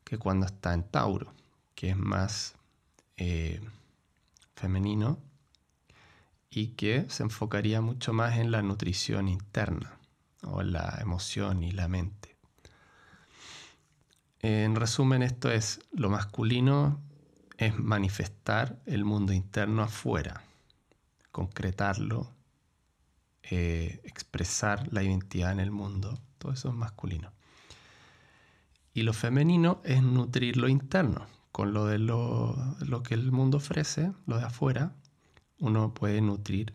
que 0.05 0.19
cuando 0.19 0.47
está 0.47 0.75
en 0.75 0.85
Tauro 0.85 1.35
que 1.75 1.91
es 1.91 1.97
más 1.97 2.55
eh, 3.17 3.61
femenino 4.55 5.19
y 6.51 6.69
que 6.69 7.07
se 7.09 7.23
enfocaría 7.23 7.81
mucho 7.81 8.13
más 8.13 8.37
en 8.37 8.51
la 8.51 8.61
nutrición 8.63 9.29
interna 9.29 9.99
o 10.43 10.63
la 10.63 10.99
emoción 11.01 11.63
y 11.63 11.71
la 11.73 11.89
mente. 11.89 12.30
En 14.43 14.75
resumen, 14.75 15.23
esto 15.23 15.51
es, 15.51 15.81
lo 15.93 16.09
masculino 16.09 17.01
es 17.59 17.79
manifestar 17.79 18.81
el 18.87 19.05
mundo 19.05 19.35
interno 19.35 19.83
afuera, 19.83 20.43
concretarlo, 21.31 22.33
eh, 23.43 24.01
expresar 24.05 24.91
la 24.93 25.03
identidad 25.03 25.53
en 25.53 25.61
el 25.61 25.71
mundo, 25.71 26.19
todo 26.39 26.53
eso 26.53 26.71
es 26.71 26.75
masculino. 26.75 27.33
Y 28.95 29.03
lo 29.03 29.13
femenino 29.13 29.83
es 29.85 30.03
nutrir 30.03 30.57
lo 30.57 30.69
interno, 30.69 31.27
con 31.53 31.75
lo 31.75 31.85
de 31.85 31.99
lo, 31.99 33.03
que 33.05 33.15
el 33.15 33.31
mundo 33.33 33.59
ofrece, 33.59 34.13
lo 34.27 34.39
de 34.39 34.45
afuera, 34.45 34.95
uno 35.59 35.93
puede 35.93 36.23
nutrir 36.23 36.75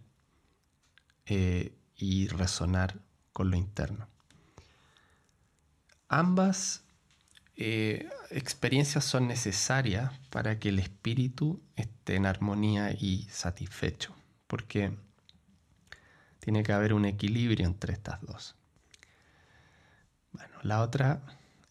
eh, 1.25 1.75
y 1.95 2.27
resonar 2.27 3.01
con 3.33 3.49
lo 3.49 3.57
interno. 3.57 4.07
Ambas 6.07 6.84
eh, 7.57 8.09
experiencias 8.31 9.05
son 9.05 9.27
necesarias 9.27 10.11
para 10.29 10.59
que 10.59 10.69
el 10.69 10.79
espíritu 10.79 11.61
esté 11.75 12.15
en 12.15 12.25
armonía 12.25 12.91
y 12.91 13.27
satisfecho, 13.29 14.15
porque 14.47 14.91
tiene 16.39 16.63
que 16.63 16.73
haber 16.73 16.93
un 16.93 17.05
equilibrio 17.05 17.65
entre 17.65 17.93
estas 17.93 18.21
dos. 18.21 18.55
Bueno, 20.31 20.55
la 20.63 20.81
otra 20.81 21.21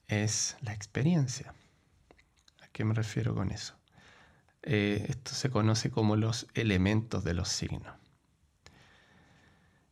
es 0.08 0.56
la 0.62 0.72
experiencia 0.72 1.54
qué 2.74 2.84
me 2.84 2.92
refiero 2.92 3.34
con 3.34 3.52
eso? 3.52 3.74
Eh, 4.62 5.06
esto 5.08 5.32
se 5.32 5.48
conoce 5.48 5.90
como 5.90 6.16
los 6.16 6.48
elementos 6.54 7.22
de 7.24 7.32
los 7.32 7.48
signos. 7.48 7.94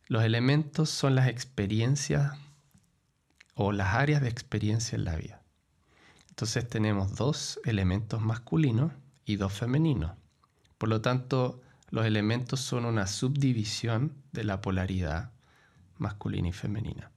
Los 0.07 0.23
elementos 0.23 0.89
son 0.89 1.15
las 1.15 1.29
experiencias 1.29 2.33
o 3.55 3.71
las 3.71 3.95
áreas 3.95 4.21
de 4.21 4.27
experiencia 4.27 4.97
en 4.97 5.05
la 5.05 5.15
vida. 5.15 5.41
Entonces 6.33 6.67
tenemos 6.67 7.15
dos 7.15 7.59
elementos 7.63 8.19
masculinos 8.19 8.91
y 9.23 9.35
dos 9.35 9.53
femeninos. 9.53 10.13
Por 10.79 10.89
lo 10.89 10.99
tanto, 10.99 11.61
los 11.91 12.07
elementos 12.07 12.59
son 12.59 12.85
una 12.85 13.05
subdivisión 13.05 14.15
de 14.31 14.43
la 14.43 14.59
polaridad 14.59 15.31
masculina 15.99 16.47
y 16.47 16.51
femenina. 16.51 17.11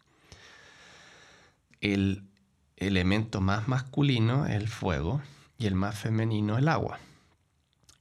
El 1.80 2.28
elemento 2.76 3.40
más 3.40 3.68
masculino 3.68 4.44
es 4.44 4.54
el 4.54 4.68
fuego 4.68 5.22
y 5.56 5.64
el 5.64 5.74
más 5.76 5.98
femenino 5.98 6.58
el 6.58 6.68
agua. 6.68 6.98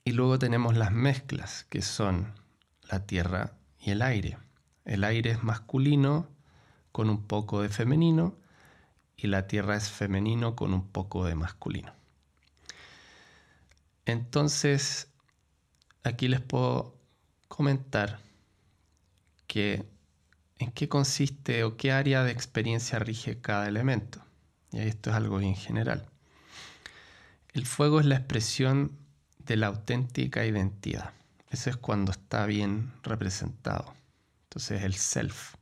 Y 0.03 0.11
luego 0.11 0.37
tenemos 0.37 0.75
las 0.75 0.91
mezclas, 0.91 1.65
que 1.69 1.81
son 1.81 2.33
la 2.91 3.05
tierra 3.05 3.53
y 3.79 3.91
el 3.91 4.01
aire. 4.01 4.37
El 4.83 5.05
aire 5.05 5.31
es 5.31 5.43
masculino 5.43 6.27
con 6.91 7.09
un 7.09 7.23
poco 7.23 7.61
de 7.61 7.69
femenino 7.69 8.35
y 9.17 9.27
la 9.27 9.47
tierra 9.47 9.75
es 9.75 9.89
femenino 9.89 10.55
con 10.55 10.73
un 10.73 10.87
poco 10.87 11.25
de 11.25 11.35
masculino. 11.35 11.93
Entonces, 14.05 15.07
aquí 16.03 16.27
les 16.27 16.41
puedo 16.41 16.95
comentar 17.47 18.19
que 19.47 19.85
en 20.59 20.71
qué 20.71 20.87
consiste 20.87 21.63
o 21.63 21.77
qué 21.77 21.91
área 21.91 22.23
de 22.23 22.31
experiencia 22.31 22.99
rige 22.99 23.41
cada 23.41 23.67
elemento. 23.67 24.23
Y 24.71 24.79
esto 24.79 25.09
es 25.09 25.15
algo 25.15 25.37
bien 25.37 25.55
general. 25.55 26.05
El 27.53 27.65
fuego 27.65 27.99
es 27.99 28.05
la 28.05 28.15
expresión 28.15 28.97
de 29.39 29.55
la 29.55 29.67
auténtica 29.67 30.45
identidad. 30.45 31.13
Eso 31.49 31.69
es 31.69 31.77
cuando 31.77 32.11
está 32.11 32.45
bien 32.45 32.91
representado. 33.03 33.93
Entonces 34.43 34.83
el 34.83 34.95
self. 34.95 35.55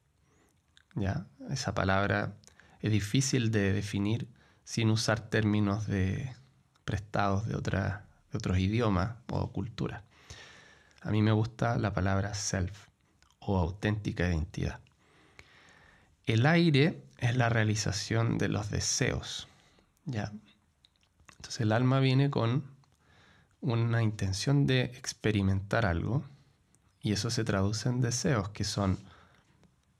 ¿ya? 0.96 1.28
Esa 1.50 1.74
palabra 1.74 2.36
es 2.84 2.92
difícil 2.92 3.50
de 3.50 3.74
definir 3.74 4.28
sin 4.66 4.90
usar 4.92 5.22
términos 5.22 5.88
de, 5.88 6.36
prestados 6.84 7.48
de, 7.48 7.54
de 7.54 8.38
otros 8.38 8.60
idiomas 8.60 9.16
o 9.32 9.52
culturas. 9.52 10.04
A 11.02 11.10
mí 11.10 11.22
me 11.22 11.32
gusta 11.32 11.78
la 11.78 11.94
palabra 11.94 12.34
self 12.34 12.88
o 13.40 13.58
auténtica 13.58 14.28
identidad. 14.28 14.80
El 16.26 16.46
aire 16.46 17.02
es 17.20 17.38
la 17.38 17.48
realización 17.48 18.38
de 18.38 18.50
los 18.50 18.70
deseos. 18.70 19.48
¿ya? 20.06 20.34
Entonces 21.38 21.62
el 21.62 21.72
alma 21.72 22.02
viene 22.02 22.30
con 22.30 22.66
una 23.62 24.04
intención 24.04 24.68
de 24.68 24.82
experimentar 24.82 25.86
algo 25.86 26.26
y 27.02 27.14
eso 27.14 27.30
se 27.30 27.46
traduce 27.46 27.88
en 27.88 28.02
deseos 28.02 28.50
que 28.50 28.66
son 28.66 29.00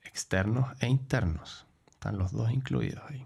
externos 0.04 0.68
e 0.82 0.88
internos. 0.88 1.66
Están 2.04 2.18
los 2.18 2.34
dos 2.34 2.52
incluidos 2.52 3.02
ahí. 3.08 3.26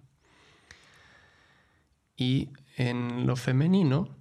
Y 2.15 2.51
en 2.75 3.25
lo 3.25 3.35
femenino 3.35 4.15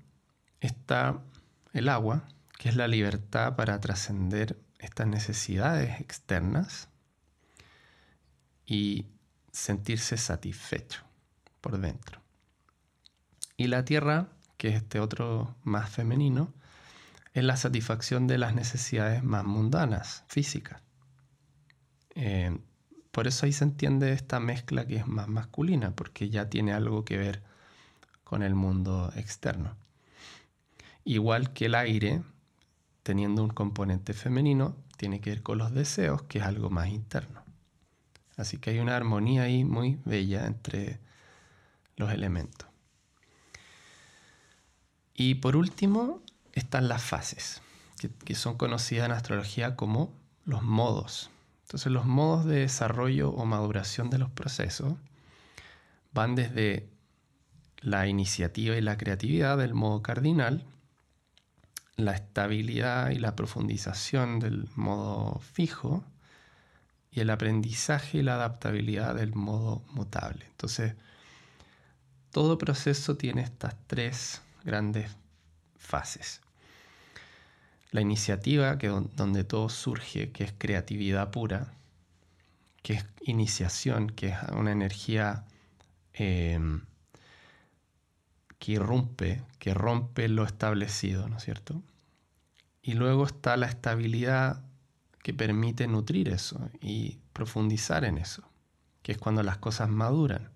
está 0.61 1.23
el 1.75 1.90
agua, 1.90 2.27
que 2.57 2.71
es 2.71 2.77
la 2.77 2.88
libertad 2.88 3.55
para 3.55 3.79
trascender 3.83 4.59
estas 4.79 5.09
necesidades 5.09 6.01
externas 6.01 6.88
y 8.64 9.05
sentirse 9.53 10.16
satisfecho 10.16 11.03
por 11.61 11.79
dentro. 11.79 12.23
Y 13.59 13.66
la 13.66 13.85
tierra, 13.85 14.31
que 14.57 14.69
es 14.69 14.77
este 14.77 15.01
otro 15.01 15.55
más 15.64 15.90
femenino, 15.90 16.55
es 17.35 17.45
la 17.45 17.59
satisfacción 17.59 18.27
de 18.27 18.38
las 18.38 18.55
necesidades 18.55 19.23
más 19.23 19.45
mundanas, 19.45 20.25
físicas. 20.29 20.81
Eh, 22.14 22.59
por 23.17 23.27
eso 23.27 23.47
ahí 23.47 23.53
se 23.55 23.65
entiende 23.65 24.13
esta 24.13 24.41
mezcla 24.41 24.87
que 24.87 24.97
es 24.97 25.07
más 25.07 25.27
masculina, 25.27 25.93
porque 25.93 26.29
ya 26.29 26.51
tiene 26.51 26.75
algo 26.75 27.07
que 27.07 27.17
ver 27.17 27.43
con 28.25 28.43
el 28.43 28.55
mundo 28.55 29.11
externo. 29.17 29.75
Igual 31.03 31.55
que 31.55 31.65
el 31.65 31.77
aire, 31.77 32.23
teniendo 33.03 33.43
un 33.43 33.49
componente 33.49 34.13
femenino, 34.13 34.77
tiene 34.99 35.23
que 35.23 35.31
ver 35.31 35.43
con 35.43 35.57
los 35.57 35.73
deseos, 35.73 36.25
que 36.25 36.41
es 36.41 36.45
algo 36.45 36.69
más 36.69 36.89
interno. 36.89 37.43
Así 38.37 38.59
que 38.59 38.69
hay 38.69 38.81
una 38.81 38.95
armonía 38.95 39.45
ahí 39.45 39.65
muy 39.65 39.99
bella 40.05 40.47
entre 40.47 41.01
los 41.97 42.13
elementos. 42.13 42.69
Y 45.15 45.37
por 45.37 45.57
último 45.57 46.21
están 46.53 46.87
las 46.87 47.03
fases, 47.03 47.63
que, 48.27 48.35
son 48.35 48.59
conocidas 48.59 49.07
en 49.07 49.13
astrología 49.13 49.75
como 49.75 50.13
los 50.45 50.63
modos. 50.63 51.31
Entonces 51.67 51.91
los 51.91 52.07
modos 52.07 52.45
de 52.45 52.61
desarrollo 52.61 53.31
o 53.31 53.45
maduración 53.45 54.09
de 54.09 54.19
los 54.19 54.31
procesos 54.31 54.95
van 56.13 56.37
desde 56.37 56.89
la 57.81 58.07
iniciativa 58.07 58.77
y 58.77 58.81
la 58.81 58.97
creatividad 58.97 59.59
del 59.59 59.75
modo 59.75 60.01
cardinal, 60.01 60.65
la 61.97 62.13
estabilidad 62.13 63.11
y 63.11 63.19
la 63.19 63.35
profundización 63.35 64.39
del 64.39 64.69
modo 64.77 65.41
fijo 65.41 66.05
y 67.11 67.19
el 67.19 67.31
aprendizaje 67.31 68.19
y 68.19 68.23
la 68.23 68.35
adaptabilidad 68.35 69.17
del 69.17 69.35
modo 69.35 69.83
mutable. 69.91 70.47
Entonces, 70.47 70.95
todo 72.31 72.59
proceso 72.59 73.17
tiene 73.17 73.43
estas 73.43 73.75
tres 73.89 74.41
grandes 74.63 75.11
fases. 75.77 76.46
La 77.90 78.01
iniciativa, 78.01 78.79
que 78.79 78.88
donde 78.88 79.44
todo 79.44 79.68
surge, 79.68 80.33
que 80.33 80.44
es 80.44 80.53
creatividad 80.57 81.31
pura, 81.31 81.72
que 82.83 82.94
es 82.94 83.07
iniciación, 83.22 84.11
que 84.11 84.29
es 84.29 84.37
una 84.53 84.72
energía 84.72 85.44
em, 86.12 86.83
que 88.59 88.72
irrumpe, 88.72 89.42
que 89.59 89.75
rompe 89.75 90.29
lo 90.29 90.44
establecido, 90.44 91.29
¿no 91.29 91.37
es 91.37 91.44
cierto? 91.44 91.83
Y 92.83 92.94
luego 92.94 93.27
está 93.27 93.57
la 93.57 93.66
estabilidad 93.66 94.62
que 95.22 95.35
permite 95.35 95.88
nutrir 95.88 96.29
eso 96.29 96.70
y 96.81 97.18
profundizar 97.33 98.05
en 98.05 98.18
eso, 98.18 98.44
que 99.03 99.12
es 99.12 99.18
cuando 99.18 99.42
las 99.42 99.59
cosas 99.59 99.88
maduran. 99.88 100.51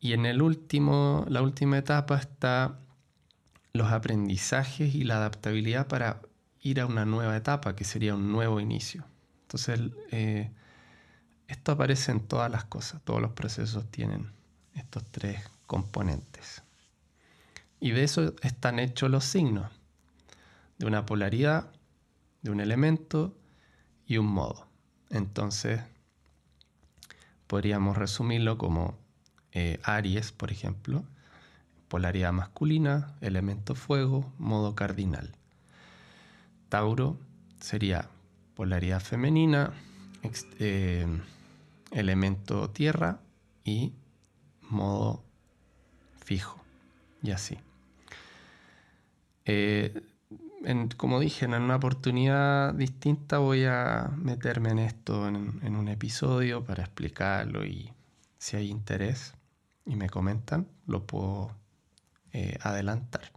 Y 0.00 0.14
en 0.14 0.24
el 0.24 0.40
último, 0.40 1.26
la 1.28 1.42
última 1.42 1.76
etapa 1.76 2.16
está 2.16 2.78
los 3.72 3.92
aprendizajes 3.92 4.94
y 4.94 5.04
la 5.04 5.16
adaptabilidad 5.16 5.86
para 5.86 6.20
ir 6.60 6.80
a 6.80 6.86
una 6.86 7.04
nueva 7.04 7.36
etapa, 7.36 7.76
que 7.76 7.84
sería 7.84 8.14
un 8.14 8.32
nuevo 8.32 8.60
inicio. 8.60 9.04
Entonces, 9.42 9.80
eh, 10.10 10.50
esto 11.46 11.72
aparece 11.72 12.12
en 12.12 12.20
todas 12.20 12.50
las 12.50 12.64
cosas, 12.64 13.00
todos 13.04 13.20
los 13.20 13.32
procesos 13.32 13.90
tienen 13.90 14.30
estos 14.74 15.04
tres 15.10 15.42
componentes. 15.66 16.62
Y 17.80 17.92
de 17.92 18.04
eso 18.04 18.34
están 18.42 18.78
hechos 18.78 19.10
los 19.10 19.24
signos, 19.24 19.70
de 20.78 20.86
una 20.86 21.06
polaridad, 21.06 21.70
de 22.42 22.50
un 22.50 22.60
elemento 22.60 23.36
y 24.06 24.18
un 24.18 24.26
modo. 24.26 24.66
Entonces, 25.10 25.80
podríamos 27.46 27.96
resumirlo 27.96 28.58
como 28.58 28.98
eh, 29.52 29.80
Aries, 29.82 30.32
por 30.32 30.52
ejemplo, 30.52 31.04
polaridad 31.88 32.32
masculina, 32.32 33.16
elemento 33.20 33.74
fuego, 33.74 34.32
modo 34.38 34.74
cardinal. 34.74 35.34
Tauro 36.68 37.18
sería 37.60 38.08
polaridad 38.54 39.00
femenina, 39.00 39.72
eh, 40.58 41.06
elemento 41.90 42.70
tierra 42.70 43.20
y 43.64 43.94
modo 44.62 45.24
fijo. 46.24 46.62
Y 47.22 47.30
así. 47.30 47.58
Eh, 49.44 50.02
como 50.96 51.20
dije, 51.20 51.44
en 51.44 51.54
una 51.54 51.76
oportunidad 51.76 52.74
distinta 52.74 53.38
voy 53.38 53.64
a 53.64 54.10
meterme 54.16 54.70
en 54.70 54.78
esto 54.80 55.28
en, 55.28 55.76
un 55.76 55.88
episodio 55.88 56.64
para 56.64 56.82
explicarlo 56.82 57.64
y 57.64 57.92
si 58.38 58.56
hay 58.56 58.68
interés 58.68 59.34
y 59.86 59.96
me 59.96 60.10
comentan, 60.10 60.68
lo 60.86 61.06
puedo 61.06 61.56
eh, 62.32 62.58
adelantar. 62.62 63.32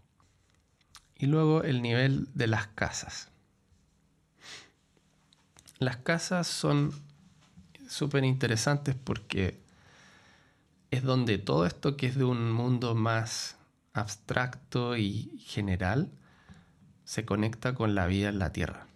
Y 1.15 1.27
luego 1.27 1.63
el 1.63 1.81
nivel 1.81 2.27
de 2.33 2.47
las 2.47 2.67
casas. 2.67 3.29
Las 5.77 5.97
casas 5.97 6.47
son 6.47 6.93
súper 7.87 8.23
interesantes 8.23 8.95
porque 8.95 9.59
es 10.91 11.03
donde 11.03 11.37
todo 11.37 11.65
esto 11.65 11.97
que 11.97 12.07
es 12.07 12.15
de 12.15 12.23
un 12.23 12.51
mundo 12.51 12.95
más 12.95 13.57
abstracto 13.93 14.97
y 14.97 15.39
general 15.45 16.11
se 17.03 17.25
conecta 17.25 17.75
con 17.75 17.95
la 17.95 18.07
vida 18.07 18.29
en 18.29 18.39
la 18.39 18.53
Tierra. 18.53 18.87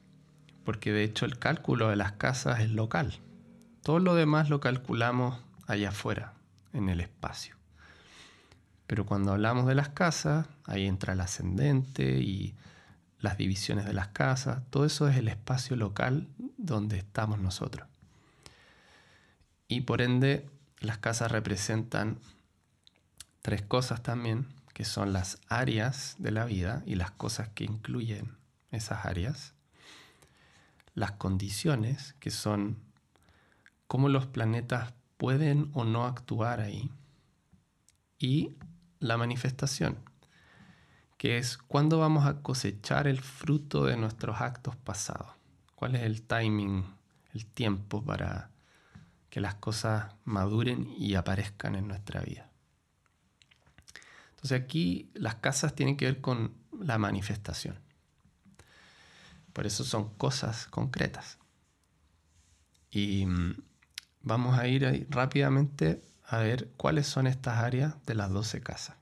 Porque 0.63 0.91
de 0.91 1.03
hecho 1.03 1.25
el 1.25 1.37
cálculo 1.37 1.89
de 1.89 1.95
las 1.95 2.13
casas 2.13 2.59
es 2.59 2.69
local. 2.69 3.19
Todo 3.83 3.99
lo 3.99 4.15
demás 4.15 4.49
lo 4.49 4.59
calculamos 4.59 5.39
allá 5.67 5.89
afuera, 5.89 6.33
en 6.73 6.89
el 6.89 7.01
espacio. 7.01 7.55
Pero 8.87 9.05
cuando 9.05 9.31
hablamos 9.31 9.65
de 9.65 9.75
las 9.75 9.89
casas, 9.89 10.47
ahí 10.65 10.85
entra 10.85 11.13
el 11.13 11.21
ascendente 11.21 12.19
y 12.19 12.55
las 13.19 13.37
divisiones 13.37 13.85
de 13.85 13.93
las 13.93 14.09
casas. 14.09 14.61
Todo 14.69 14.85
eso 14.85 15.07
es 15.07 15.17
el 15.17 15.27
espacio 15.27 15.75
local 15.75 16.27
donde 16.57 16.97
estamos 16.97 17.39
nosotros. 17.39 17.87
Y 19.67 19.81
por 19.81 20.01
ende, 20.01 20.47
las 20.79 20.99
casas 20.99 21.31
representan 21.31 22.19
tres 23.41 23.63
cosas 23.63 24.03
también, 24.03 24.47
que 24.73 24.85
son 24.85 25.13
las 25.13 25.39
áreas 25.47 26.15
de 26.19 26.31
la 26.31 26.45
vida 26.45 26.83
y 26.85 26.95
las 26.95 27.11
cosas 27.11 27.49
que 27.49 27.63
incluyen 27.63 28.37
esas 28.71 29.05
áreas. 29.05 29.53
Las 30.93 31.13
condiciones, 31.13 32.13
que 32.19 32.29
son 32.29 32.77
cómo 33.87 34.09
los 34.09 34.27
planetas 34.27 34.93
pueden 35.17 35.71
o 35.73 35.83
no 35.83 36.05
actuar 36.05 36.59
ahí. 36.59 36.91
Y 38.19 38.55
la 38.99 39.17
manifestación, 39.17 39.97
que 41.17 41.37
es 41.37 41.57
cuándo 41.57 41.99
vamos 41.99 42.25
a 42.25 42.41
cosechar 42.41 43.07
el 43.07 43.21
fruto 43.21 43.85
de 43.85 43.97
nuestros 43.97 44.41
actos 44.41 44.75
pasados. 44.75 45.27
¿Cuál 45.75 45.95
es 45.95 46.03
el 46.03 46.21
timing, 46.23 46.85
el 47.33 47.45
tiempo 47.45 48.03
para 48.03 48.51
que 49.29 49.41
las 49.41 49.55
cosas 49.55 50.13
maduren 50.23 50.93
y 50.97 51.15
aparezcan 51.15 51.75
en 51.75 51.87
nuestra 51.87 52.21
vida? 52.21 52.49
Entonces 54.31 54.61
aquí 54.61 55.09
las 55.13 55.35
casas 55.35 55.75
tienen 55.75 55.97
que 55.97 56.05
ver 56.05 56.21
con 56.21 56.53
la 56.79 56.97
manifestación. 56.97 57.79
Por 59.53 59.65
eso 59.65 59.83
son 59.83 60.13
cosas 60.15 60.67
concretas. 60.67 61.39
Y 62.91 63.25
mm, 63.25 63.55
vamos 64.21 64.59
a 64.59 64.67
ir 64.67 65.07
rápidamente 65.09 66.01
a 66.27 66.39
ver 66.39 66.69
cuáles 66.77 67.07
son 67.07 67.27
estas 67.27 67.59
áreas 67.59 67.93
de 68.05 68.15
las 68.15 68.31
12 68.31 68.61
casas. 68.61 68.95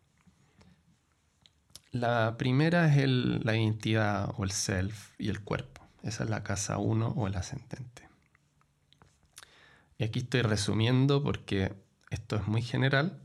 La 1.91 2.37
primera 2.37 2.87
es 2.93 3.07
la 3.07 3.55
identidad 3.55 4.33
o 4.37 4.43
el 4.43 4.51
self 4.51 5.11
y 5.19 5.29
el 5.29 5.41
cuerpo. 5.41 5.85
Esa 6.01 6.23
es 6.23 6.29
la 6.29 6.43
casa 6.43 6.77
1 6.79 7.07
o 7.15 7.27
el 7.27 7.35
ascendente. 7.35 8.09
Y 9.97 10.03
aquí 10.03 10.19
estoy 10.19 10.41
resumiendo 10.41 11.23
porque 11.23 11.73
esto 12.09 12.35
es 12.35 12.47
muy 12.47 12.61
general 12.61 13.19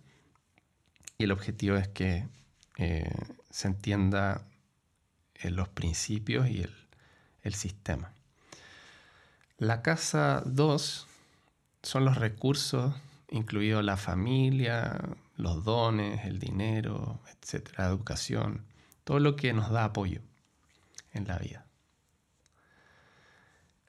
y 1.16 1.24
el 1.24 1.32
objetivo 1.32 1.76
es 1.76 1.88
que 1.88 2.28
eh, 2.76 3.10
se 3.50 3.68
entienda 3.68 4.42
eh, 5.34 5.50
los 5.50 5.68
principios 5.68 6.48
y 6.48 6.60
el, 6.60 6.74
el 7.42 7.54
sistema. 7.54 8.12
La 9.56 9.82
casa 9.82 10.42
2 10.46 11.06
son 11.82 12.04
los 12.04 12.16
recursos, 12.18 12.94
incluido 13.30 13.82
la 13.82 13.96
familia, 13.96 14.98
los 15.36 15.64
dones, 15.64 16.24
el 16.24 16.38
dinero, 16.38 17.20
etcétera, 17.26 17.84
la 17.84 17.90
educación, 17.90 18.64
todo 19.04 19.20
lo 19.20 19.36
que 19.36 19.52
nos 19.52 19.70
da 19.70 19.84
apoyo 19.84 20.20
en 21.12 21.26
la 21.26 21.38
vida. 21.38 21.66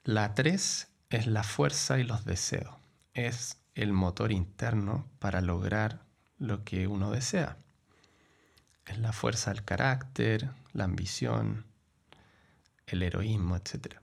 La 0.04 0.34
3 0.34 0.88
es 1.10 1.26
la 1.26 1.42
fuerza 1.42 1.98
y 1.98 2.04
los 2.04 2.24
deseos. 2.24 2.74
Es 3.14 3.58
el 3.74 3.92
motor 3.92 4.32
interno 4.32 5.08
para 5.18 5.40
lograr 5.40 6.04
lo 6.38 6.64
que 6.64 6.86
uno 6.86 7.10
desea. 7.10 7.58
Es 8.86 8.98
la 8.98 9.12
fuerza 9.12 9.52
del 9.52 9.64
carácter, 9.64 10.50
la 10.72 10.84
ambición, 10.84 11.66
el 12.86 13.02
heroísmo, 13.02 13.56
etc. 13.56 13.96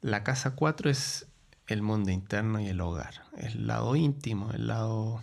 La 0.00 0.24
casa 0.24 0.54
4 0.54 0.90
es 0.90 1.26
el 1.66 1.82
mundo 1.82 2.10
interno 2.10 2.60
y 2.60 2.68
el 2.68 2.80
hogar, 2.80 3.24
el 3.36 3.66
lado 3.66 3.96
íntimo, 3.96 4.50
el 4.52 4.66
lado 4.66 5.22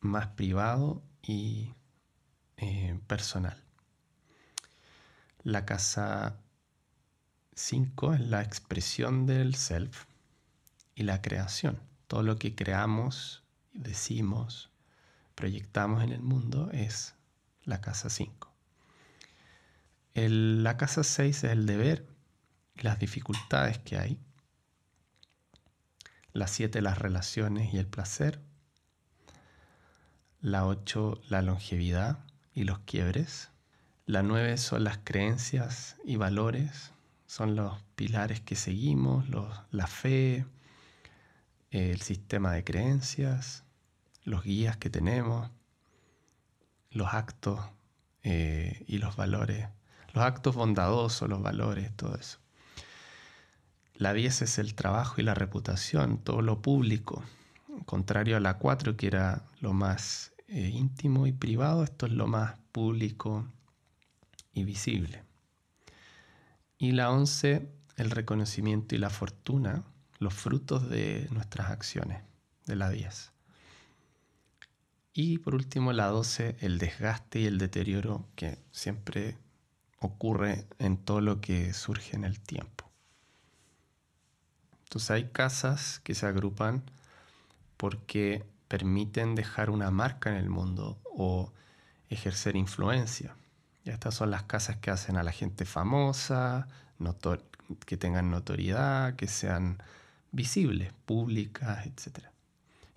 más 0.00 0.28
privado 0.28 1.02
y 1.22 1.74
eh, 2.56 2.98
personal. 3.06 3.62
La 5.42 5.64
casa 5.64 6.36
5 7.54 8.14
es 8.14 8.20
la 8.20 8.42
expresión 8.42 9.26
del 9.26 9.54
self 9.54 10.04
y 10.94 11.02
la 11.02 11.22
creación. 11.22 11.80
Todo 12.06 12.22
lo 12.22 12.36
que 12.36 12.54
creamos, 12.54 13.42
decimos, 13.72 14.70
proyectamos 15.34 16.02
en 16.02 16.12
el 16.12 16.20
mundo 16.20 16.70
es 16.72 17.14
la 17.64 17.80
casa 17.80 18.10
5. 18.10 18.52
La 20.14 20.76
casa 20.76 21.04
6 21.04 21.44
es 21.44 21.44
el 21.44 21.66
deber 21.66 22.06
y 22.74 22.82
las 22.82 22.98
dificultades 22.98 23.78
que 23.78 23.98
hay. 23.98 24.18
La 26.38 26.46
7 26.46 26.80
las 26.82 26.98
relaciones 26.98 27.74
y 27.74 27.78
el 27.78 27.88
placer. 27.88 28.40
La 30.40 30.66
8 30.66 31.20
la 31.28 31.42
longevidad 31.42 32.20
y 32.54 32.62
los 32.62 32.78
quiebres. 32.78 33.50
La 34.06 34.22
9 34.22 34.56
son 34.56 34.84
las 34.84 34.98
creencias 35.02 35.96
y 36.04 36.14
valores, 36.14 36.92
son 37.26 37.56
los 37.56 37.82
pilares 37.96 38.40
que 38.40 38.54
seguimos, 38.54 39.24
la 39.72 39.88
fe, 39.88 40.46
el 41.72 42.00
sistema 42.02 42.52
de 42.52 42.62
creencias, 42.62 43.64
los 44.22 44.44
guías 44.44 44.76
que 44.76 44.90
tenemos, 44.90 45.50
los 46.92 47.14
actos 47.14 47.58
eh, 48.22 48.84
y 48.86 48.98
los 48.98 49.16
valores, 49.16 49.66
los 50.12 50.22
actos 50.22 50.54
bondadosos, 50.54 51.28
los 51.28 51.42
valores, 51.42 51.90
todo 51.96 52.14
eso. 52.14 52.38
La 53.98 54.12
10 54.12 54.42
es 54.42 54.58
el 54.60 54.76
trabajo 54.76 55.20
y 55.20 55.24
la 55.24 55.34
reputación, 55.34 56.18
todo 56.18 56.40
lo 56.40 56.62
público. 56.62 57.24
Contrario 57.84 58.36
a 58.36 58.40
la 58.40 58.56
4, 58.56 58.96
que 58.96 59.08
era 59.08 59.42
lo 59.60 59.72
más 59.72 60.32
eh, 60.46 60.70
íntimo 60.72 61.26
y 61.26 61.32
privado, 61.32 61.82
esto 61.82 62.06
es 62.06 62.12
lo 62.12 62.28
más 62.28 62.54
público 62.70 63.44
y 64.52 64.62
visible. 64.62 65.24
Y 66.78 66.92
la 66.92 67.10
11, 67.10 67.68
el 67.96 68.10
reconocimiento 68.12 68.94
y 68.94 68.98
la 68.98 69.10
fortuna, 69.10 69.82
los 70.20 70.32
frutos 70.32 70.88
de 70.88 71.26
nuestras 71.32 71.72
acciones, 71.72 72.22
de 72.66 72.76
la 72.76 72.90
10. 72.90 73.32
Y 75.12 75.38
por 75.38 75.56
último, 75.56 75.92
la 75.92 76.06
12, 76.06 76.58
el 76.60 76.78
desgaste 76.78 77.40
y 77.40 77.46
el 77.46 77.58
deterioro 77.58 78.28
que 78.36 78.60
siempre 78.70 79.36
ocurre 79.98 80.68
en 80.78 80.98
todo 80.98 81.20
lo 81.20 81.40
que 81.40 81.72
surge 81.72 82.14
en 82.14 82.22
el 82.22 82.38
tiempo. 82.38 82.87
Entonces 84.88 85.10
hay 85.10 85.24
casas 85.28 86.00
que 86.02 86.14
se 86.14 86.24
agrupan 86.24 86.82
porque 87.76 88.46
permiten 88.68 89.34
dejar 89.34 89.68
una 89.68 89.90
marca 89.90 90.30
en 90.30 90.36
el 90.36 90.48
mundo 90.48 90.98
o 91.04 91.52
ejercer 92.08 92.56
influencia. 92.56 93.36
Y 93.84 93.90
estas 93.90 94.14
son 94.14 94.30
las 94.30 94.44
casas 94.44 94.78
que 94.78 94.90
hacen 94.90 95.18
a 95.18 95.22
la 95.22 95.32
gente 95.32 95.66
famosa, 95.66 96.68
que 97.84 97.98
tengan 97.98 98.30
notoriedad, 98.30 99.14
que 99.16 99.26
sean 99.26 99.82
visibles, 100.32 100.94
públicas, 101.04 101.84
etc. 101.84 102.24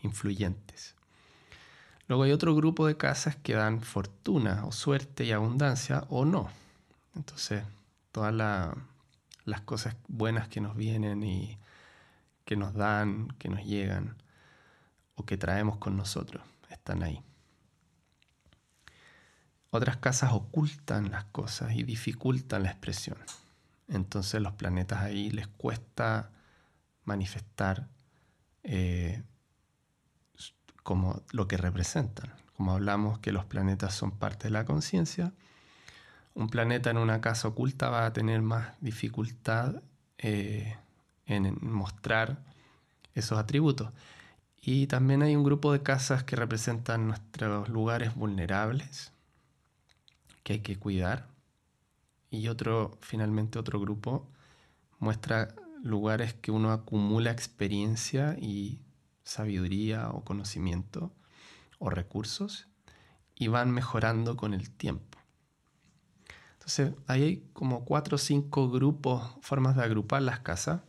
Influyentes. 0.02 0.96
Luego 2.08 2.24
hay 2.24 2.32
otro 2.32 2.56
grupo 2.56 2.88
de 2.88 2.96
casas 2.96 3.36
que 3.36 3.54
dan 3.54 3.82
fortuna 3.82 4.64
o 4.66 4.72
suerte 4.72 5.26
y 5.26 5.34
abundancia 5.34 6.06
o 6.08 6.24
no. 6.24 6.50
Entonces, 7.16 7.66
todas 8.14 8.34
las 9.44 9.62
cosas 9.62 9.98
buenas 10.08 10.48
que 10.48 10.62
nos 10.62 10.78
vienen 10.78 11.24
y 11.24 11.58
que 12.46 12.56
nos 12.56 12.74
dan, 12.74 13.30
que 13.40 13.50
nos 13.50 13.64
llegan 13.64 14.16
o 15.16 15.26
que 15.26 15.38
traemos 15.38 15.78
con 15.78 15.98
nosotros. 15.98 16.44
Están 16.70 17.04
ahí. 17.04 17.24
Otras 19.70 19.98
casas 19.98 20.34
ocultan 20.34 21.12
las 21.12 21.26
cosas 21.26 21.74
y 21.76 21.84
dificultan 21.84 22.64
la 22.64 22.72
expresión. 22.72 23.18
Entonces 23.88 24.42
los 24.42 24.54
planetas 24.54 25.02
ahí 25.02 25.32
les 25.32 25.48
cuesta 25.48 26.32
manifestar 27.06 27.88
eh, 28.64 29.24
como 30.84 31.24
lo 31.32 31.48
que 31.48 31.58
representan. 31.58 32.34
Como 32.56 32.74
hablamos 32.74 33.20
que 33.20 33.32
los 33.32 33.46
planetas 33.46 33.94
son 33.94 34.12
parte 34.12 34.46
de 34.46 34.52
la 34.52 34.66
conciencia, 34.66 35.34
un 36.34 36.50
planeta 36.50 36.90
en 36.90 36.98
una 36.98 37.22
casa 37.22 37.48
oculta 37.50 37.90
va 37.90 38.06
a 38.06 38.14
tener 38.14 38.42
más 38.42 38.76
dificultad 38.82 39.82
eh, 40.18 40.78
en 41.32 41.58
mostrar 41.62 42.44
esos 43.14 43.38
atributos. 43.38 43.92
Y 44.62 44.88
también 44.88 45.24
hay 45.24 45.36
un 45.36 45.44
grupo 45.44 45.74
de 45.74 45.82
casas 45.82 46.24
que 46.24 46.36
representan 46.36 47.08
nuestros 47.08 47.70
lugares 47.70 48.16
vulnerables 48.16 49.12
que 50.44 50.54
hay 50.54 50.60
que 50.60 50.78
cuidar. 50.78 51.28
Y 52.30 52.48
otro, 52.48 52.98
finalmente 53.02 53.60
otro 53.60 53.80
grupo 53.80 54.30
muestra 55.00 55.56
lugares 55.84 56.34
que 56.36 56.52
uno 56.52 56.72
acumula 56.72 57.32
experiencia 57.32 58.38
y 58.40 58.80
sabiduría 59.24 60.10
o 60.10 60.24
conocimiento 60.24 61.12
o 61.80 61.90
recursos 61.90 62.68
y 63.36 63.48
van 63.48 63.72
mejorando 63.72 64.38
con 64.38 64.54
el 64.54 64.70
tiempo. 64.70 65.18
Entonces, 66.54 66.94
ahí 67.08 67.24
hay 67.24 67.50
como 67.54 67.84
cuatro 67.86 68.16
o 68.16 68.20
cinco 68.20 68.70
grupos, 68.70 69.34
formas 69.42 69.76
de 69.76 69.84
agrupar 69.84 70.22
las 70.22 70.42
casas 70.42 70.82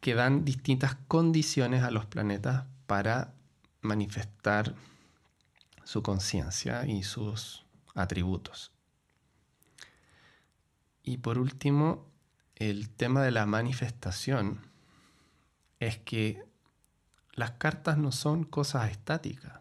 que 0.00 0.14
dan 0.14 0.44
distintas 0.44 0.96
condiciones 1.08 1.82
a 1.82 1.90
los 1.90 2.06
planetas 2.06 2.64
para 2.86 3.34
manifestar 3.80 4.74
su 5.84 6.02
conciencia 6.02 6.86
y 6.86 7.02
sus 7.02 7.64
atributos. 7.94 8.72
Y 11.02 11.18
por 11.18 11.38
último, 11.38 12.06
el 12.56 12.90
tema 12.90 13.22
de 13.22 13.30
la 13.30 13.46
manifestación 13.46 14.60
es 15.78 15.98
que 15.98 16.44
las 17.34 17.52
cartas 17.52 17.98
no 17.98 18.12
son 18.12 18.44
cosas 18.44 18.90
estáticas. 18.90 19.60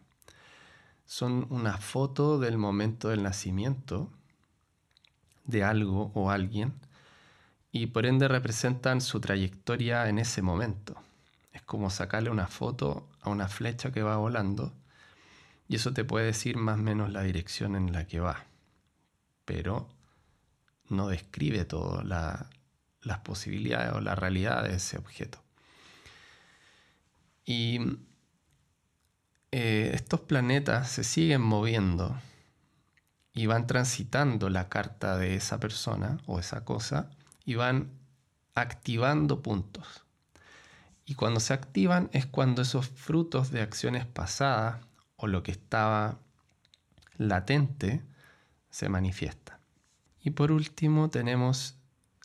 son 1.07 1.45
una 1.51 1.77
foto 1.77 2.39
del 2.39 2.57
momento 2.57 3.09
del 3.09 3.21
nacimiento 3.21 4.11
de 5.43 5.63
algo 5.63 6.11
o 6.15 6.31
alguien 6.31 6.73
y 7.75 7.87
por 7.87 8.05
ende 8.05 8.29
representan 8.29 9.01
su 9.01 9.19
trayectoria 9.19 10.07
en 10.07 10.17
ese 10.17 10.41
momento. 10.41 10.95
Es 11.51 11.61
como 11.61 11.89
sacarle 11.89 12.29
una 12.29 12.47
foto 12.47 13.09
a 13.19 13.29
una 13.29 13.49
flecha 13.49 13.91
que 13.91 14.01
va 14.01 14.15
volando 14.15 14.71
y 15.67 15.75
eso 15.75 15.91
te 15.91 16.05
puede 16.05 16.27
decir 16.27 16.55
más 16.55 16.79
o 16.79 16.81
menos 16.81 17.11
la 17.11 17.23
dirección 17.23 17.75
en 17.75 17.91
la 17.91 18.07
que 18.07 18.21
va, 18.21 18.45
pero 19.43 19.89
no 20.87 21.09
describe 21.09 21.65
todo 21.65 22.01
las 22.01 23.19
posibilidades 23.25 23.91
o 23.91 23.99
la 23.99 24.15
realidad 24.15 24.63
de 24.63 24.75
ese 24.75 24.97
objeto. 24.97 25.43
Y 27.43 27.81
eh, 29.51 29.91
estos 29.93 30.21
planetas 30.21 30.91
se 30.91 31.03
siguen 31.03 31.41
moviendo 31.41 32.17
y 33.33 33.47
van 33.47 33.67
transitando 33.67 34.49
la 34.49 34.69
carta 34.69 35.17
de 35.17 35.35
esa 35.35 35.59
persona 35.59 36.19
o 36.25 36.39
esa 36.39 36.63
cosa 36.63 37.11
y 37.45 37.55
van 37.55 37.91
activando 38.55 39.41
puntos. 39.41 40.03
Y 41.05 41.13
cuando 41.13 41.39
se 41.39 41.53
activan 41.53 42.09
es 42.13 42.25
cuando 42.25 42.63
esos 42.63 42.87
frutos 42.89 43.51
de 43.51 43.61
acciones 43.61 44.05
pasadas 44.05 44.83
o 45.17 45.27
lo 45.27 45.43
que 45.43 45.51
estaba 45.51 46.17
latente 47.17 48.01
se 48.69 48.89
manifiesta. 48.89 49.59
Y 50.21 50.31
por 50.31 50.51
último 50.51 51.09
tenemos 51.09 51.77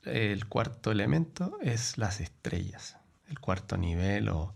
el 0.04 0.46
cuarto 0.46 0.90
elemento, 0.90 1.58
es 1.60 1.98
las 1.98 2.20
estrellas, 2.20 2.96
el 3.28 3.38
cuarto 3.38 3.76
nivel 3.76 4.30
o 4.30 4.54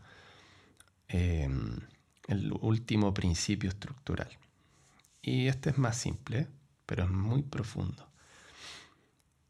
em, 1.08 1.78
el 2.26 2.52
último 2.60 3.12
principio 3.12 3.68
estructural. 3.68 4.30
Y 5.20 5.48
este 5.48 5.70
es 5.70 5.78
más 5.78 5.98
simple, 5.98 6.48
pero 6.86 7.04
es 7.04 7.10
muy 7.10 7.42
profundo. 7.42 8.08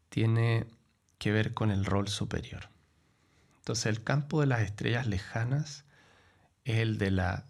Tiene 0.08 0.66
que 1.24 1.32
ver 1.32 1.54
con 1.54 1.70
el 1.70 1.86
rol 1.86 2.08
superior. 2.08 2.68
Entonces 3.56 3.86
el 3.86 4.04
campo 4.04 4.42
de 4.42 4.46
las 4.46 4.60
estrellas 4.60 5.06
lejanas 5.06 5.86
es 6.64 6.80
el 6.80 6.98
de 6.98 7.10
la 7.10 7.46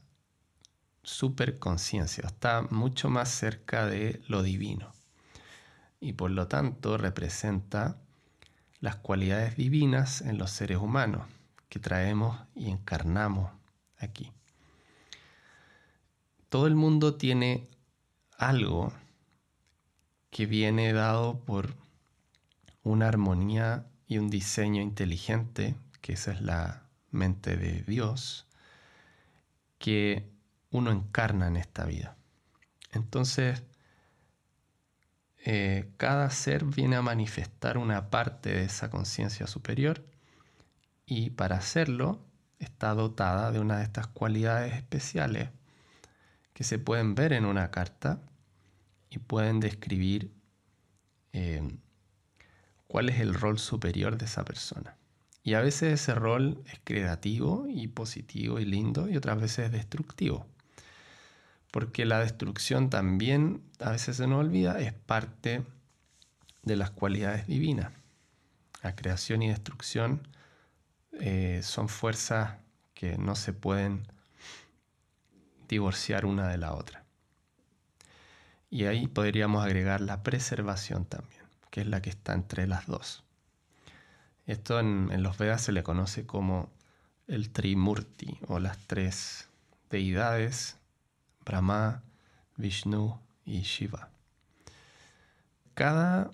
superconciencia, 1.02 2.22
está 2.24 2.62
mucho 2.70 3.10
más 3.10 3.30
cerca 3.30 3.86
de 3.86 4.22
lo 4.28 4.44
divino 4.44 4.92
y 5.98 6.12
por 6.12 6.30
lo 6.30 6.46
tanto 6.46 6.98
representa 6.98 7.96
las 8.78 8.94
cualidades 8.94 9.56
divinas 9.56 10.20
en 10.20 10.38
los 10.38 10.52
seres 10.52 10.78
humanos 10.78 11.26
que 11.68 11.80
traemos 11.80 12.38
y 12.54 12.70
encarnamos 12.70 13.50
aquí. 13.98 14.30
Todo 16.48 16.68
el 16.68 16.76
mundo 16.76 17.16
tiene 17.16 17.68
algo 18.38 18.92
que 20.30 20.46
viene 20.46 20.92
dado 20.92 21.40
por 21.40 21.83
una 22.84 23.08
armonía 23.08 23.86
y 24.06 24.18
un 24.18 24.30
diseño 24.30 24.82
inteligente, 24.82 25.74
que 26.00 26.12
esa 26.12 26.32
es 26.32 26.42
la 26.42 26.84
mente 27.10 27.56
de 27.56 27.82
Dios, 27.82 28.46
que 29.78 30.30
uno 30.70 30.92
encarna 30.92 31.48
en 31.48 31.56
esta 31.56 31.84
vida. 31.86 32.16
Entonces, 32.92 33.62
eh, 35.46 35.92
cada 35.96 36.30
ser 36.30 36.64
viene 36.64 36.96
a 36.96 37.02
manifestar 37.02 37.76
una 37.78 38.10
parte 38.10 38.50
de 38.50 38.64
esa 38.64 38.90
conciencia 38.90 39.46
superior 39.46 40.04
y 41.06 41.30
para 41.30 41.56
hacerlo 41.56 42.24
está 42.58 42.94
dotada 42.94 43.50
de 43.50 43.60
una 43.60 43.78
de 43.78 43.84
estas 43.84 44.06
cualidades 44.06 44.74
especiales 44.74 45.50
que 46.54 46.64
se 46.64 46.78
pueden 46.78 47.14
ver 47.14 47.32
en 47.32 47.44
una 47.44 47.70
carta 47.70 48.22
y 49.10 49.18
pueden 49.18 49.60
describir 49.60 50.32
eh, 51.32 51.76
cuál 52.94 53.08
es 53.08 53.18
el 53.18 53.34
rol 53.34 53.58
superior 53.58 54.18
de 54.18 54.26
esa 54.26 54.44
persona. 54.44 54.96
Y 55.42 55.54
a 55.54 55.60
veces 55.60 56.00
ese 56.00 56.14
rol 56.14 56.62
es 56.72 56.78
creativo 56.84 57.66
y 57.68 57.88
positivo 57.88 58.60
y 58.60 58.64
lindo 58.64 59.08
y 59.08 59.16
otras 59.16 59.40
veces 59.40 59.66
es 59.66 59.72
destructivo. 59.72 60.46
Porque 61.72 62.04
la 62.04 62.20
destrucción 62.20 62.90
también, 62.90 63.64
a 63.80 63.90
veces 63.90 64.18
se 64.18 64.28
nos 64.28 64.38
olvida, 64.38 64.78
es 64.78 64.92
parte 64.92 65.64
de 66.62 66.76
las 66.76 66.92
cualidades 66.92 67.48
divinas. 67.48 67.90
La 68.84 68.94
creación 68.94 69.42
y 69.42 69.48
destrucción 69.48 70.28
eh, 71.14 71.62
son 71.64 71.88
fuerzas 71.88 72.58
que 72.94 73.18
no 73.18 73.34
se 73.34 73.52
pueden 73.52 74.06
divorciar 75.66 76.26
una 76.26 76.46
de 76.46 76.58
la 76.58 76.74
otra. 76.74 77.02
Y 78.70 78.84
ahí 78.84 79.08
podríamos 79.08 79.64
agregar 79.64 80.00
la 80.00 80.22
preservación 80.22 81.06
también 81.06 81.43
que 81.74 81.80
es 81.80 81.88
la 81.88 82.00
que 82.00 82.10
está 82.10 82.34
entre 82.34 82.68
las 82.68 82.86
dos. 82.86 83.24
Esto 84.46 84.78
en, 84.78 85.10
los 85.24 85.38
Vedas 85.38 85.60
se 85.60 85.72
le 85.72 85.82
conoce 85.82 86.24
como 86.24 86.70
el 87.26 87.50
Trimurti 87.50 88.38
o 88.46 88.60
las 88.60 88.78
tres 88.86 89.48
deidades, 89.90 90.76
Brahma, 91.44 92.04
Vishnu 92.56 93.18
y 93.44 93.62
Shiva. 93.62 94.08
Cada 95.74 96.30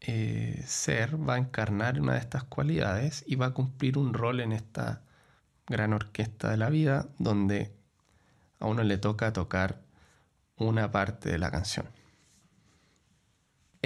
eh, 0.00 0.64
ser 0.66 1.20
va 1.28 1.34
a 1.34 1.38
encarnar 1.38 2.00
una 2.00 2.14
de 2.14 2.20
estas 2.20 2.44
cualidades 2.44 3.24
y 3.26 3.34
va 3.34 3.48
a 3.48 3.52
cumplir 3.52 3.98
un 3.98 4.14
rol 4.14 4.40
en 4.40 4.52
esta 4.52 5.02
gran 5.66 5.92
orquesta 5.92 6.50
de 6.50 6.56
la 6.56 6.70
vida 6.70 7.08
donde 7.18 7.74
a 8.58 8.64
uno 8.64 8.82
le 8.84 8.96
toca 8.96 9.34
tocar 9.34 9.82
una 10.56 10.90
parte 10.90 11.28
de 11.28 11.36
la 11.36 11.50
canción. 11.50 11.95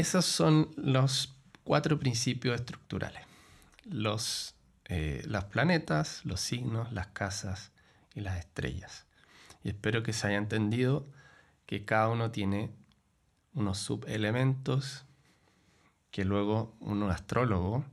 Esos 0.00 0.24
son 0.24 0.70
los 0.78 1.36
cuatro 1.62 1.98
principios 1.98 2.58
estructurales. 2.58 3.22
Los, 3.84 4.54
eh, 4.86 5.28
planetas, 5.50 6.24
los 6.24 6.40
signos, 6.40 6.90
las 6.90 7.08
casas 7.08 7.70
y 8.14 8.20
las 8.20 8.38
estrellas. 8.38 9.04
Y 9.62 9.68
espero 9.68 10.02
que 10.02 10.14
se 10.14 10.26
haya 10.26 10.38
entendido 10.38 11.06
que 11.66 11.84
cada 11.84 12.08
uno 12.08 12.30
tiene 12.30 12.70
unos 13.52 13.76
subelementos 13.76 15.04
que 16.10 16.24
luego 16.24 16.74
un 16.80 17.02
astrólogo 17.02 17.84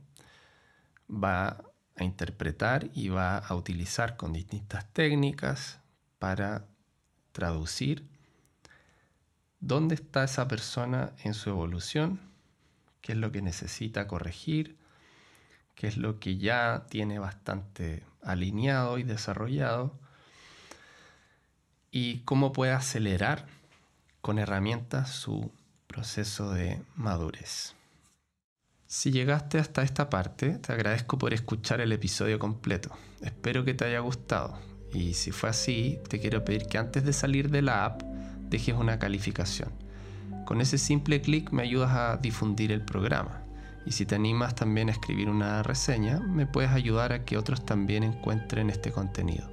va 1.10 1.62
a 1.94 2.04
interpretar 2.04 2.88
y 2.94 3.10
va 3.10 3.36
a 3.36 3.54
utilizar 3.54 4.16
con 4.16 4.32
distintas 4.32 4.90
técnicas 4.94 5.78
para 6.18 6.68
traducir 7.32 8.08
dónde 9.60 9.94
está 9.94 10.24
esa 10.24 10.48
persona 10.48 11.12
en 11.24 11.34
su 11.34 11.50
evolución, 11.50 12.20
qué 13.00 13.12
es 13.12 13.18
lo 13.18 13.32
que 13.32 13.42
necesita 13.42 14.06
corregir, 14.06 14.76
qué 15.74 15.86
es 15.86 15.96
lo 15.96 16.18
que 16.18 16.38
ya 16.38 16.86
tiene 16.88 17.18
bastante 17.18 18.02
alineado 18.22 18.98
y 18.98 19.04
desarrollado 19.04 19.98
y 21.90 22.18
cómo 22.20 22.52
puede 22.52 22.72
acelerar 22.72 23.46
con 24.20 24.38
herramientas 24.38 25.10
su 25.10 25.52
proceso 25.86 26.52
de 26.52 26.82
madurez. 26.96 27.74
Si 28.86 29.10
llegaste 29.10 29.58
hasta 29.58 29.82
esta 29.82 30.08
parte, 30.08 30.58
te 30.58 30.72
agradezco 30.72 31.18
por 31.18 31.34
escuchar 31.34 31.80
el 31.80 31.92
episodio 31.92 32.38
completo. 32.38 32.90
Espero 33.20 33.64
que 33.64 33.74
te 33.74 33.84
haya 33.84 34.00
gustado. 34.00 34.58
Y 34.92 35.14
si 35.14 35.30
fue 35.30 35.50
así, 35.50 35.98
te 36.08 36.18
quiero 36.18 36.44
pedir 36.44 36.66
que 36.66 36.78
antes 36.78 37.04
de 37.04 37.12
salir 37.12 37.50
de 37.50 37.62
la 37.62 37.84
app, 37.84 38.02
dejes 38.48 38.74
una 38.74 38.98
calificación. 38.98 39.70
Con 40.44 40.60
ese 40.60 40.78
simple 40.78 41.20
clic 41.20 41.50
me 41.50 41.62
ayudas 41.62 41.90
a 41.92 42.16
difundir 42.16 42.72
el 42.72 42.82
programa. 42.82 43.42
Y 43.84 43.92
si 43.92 44.06
te 44.06 44.14
animas 44.14 44.54
también 44.54 44.88
a 44.88 44.92
escribir 44.92 45.28
una 45.28 45.62
reseña, 45.62 46.20
me 46.20 46.46
puedes 46.46 46.70
ayudar 46.70 47.12
a 47.12 47.24
que 47.24 47.36
otros 47.36 47.64
también 47.64 48.02
encuentren 48.02 48.70
este 48.70 48.92
contenido. 48.92 49.50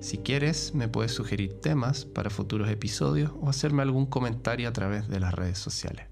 Si 0.00 0.18
quieres, 0.18 0.74
me 0.74 0.88
puedes 0.88 1.12
sugerir 1.12 1.60
temas 1.60 2.06
para 2.06 2.30
futuros 2.30 2.70
episodios 2.70 3.32
o 3.40 3.50
hacerme 3.50 3.82
algún 3.82 4.06
comentario 4.06 4.68
a 4.68 4.72
través 4.72 5.08
de 5.08 5.20
las 5.20 5.34
redes 5.34 5.58
sociales. 5.58 6.09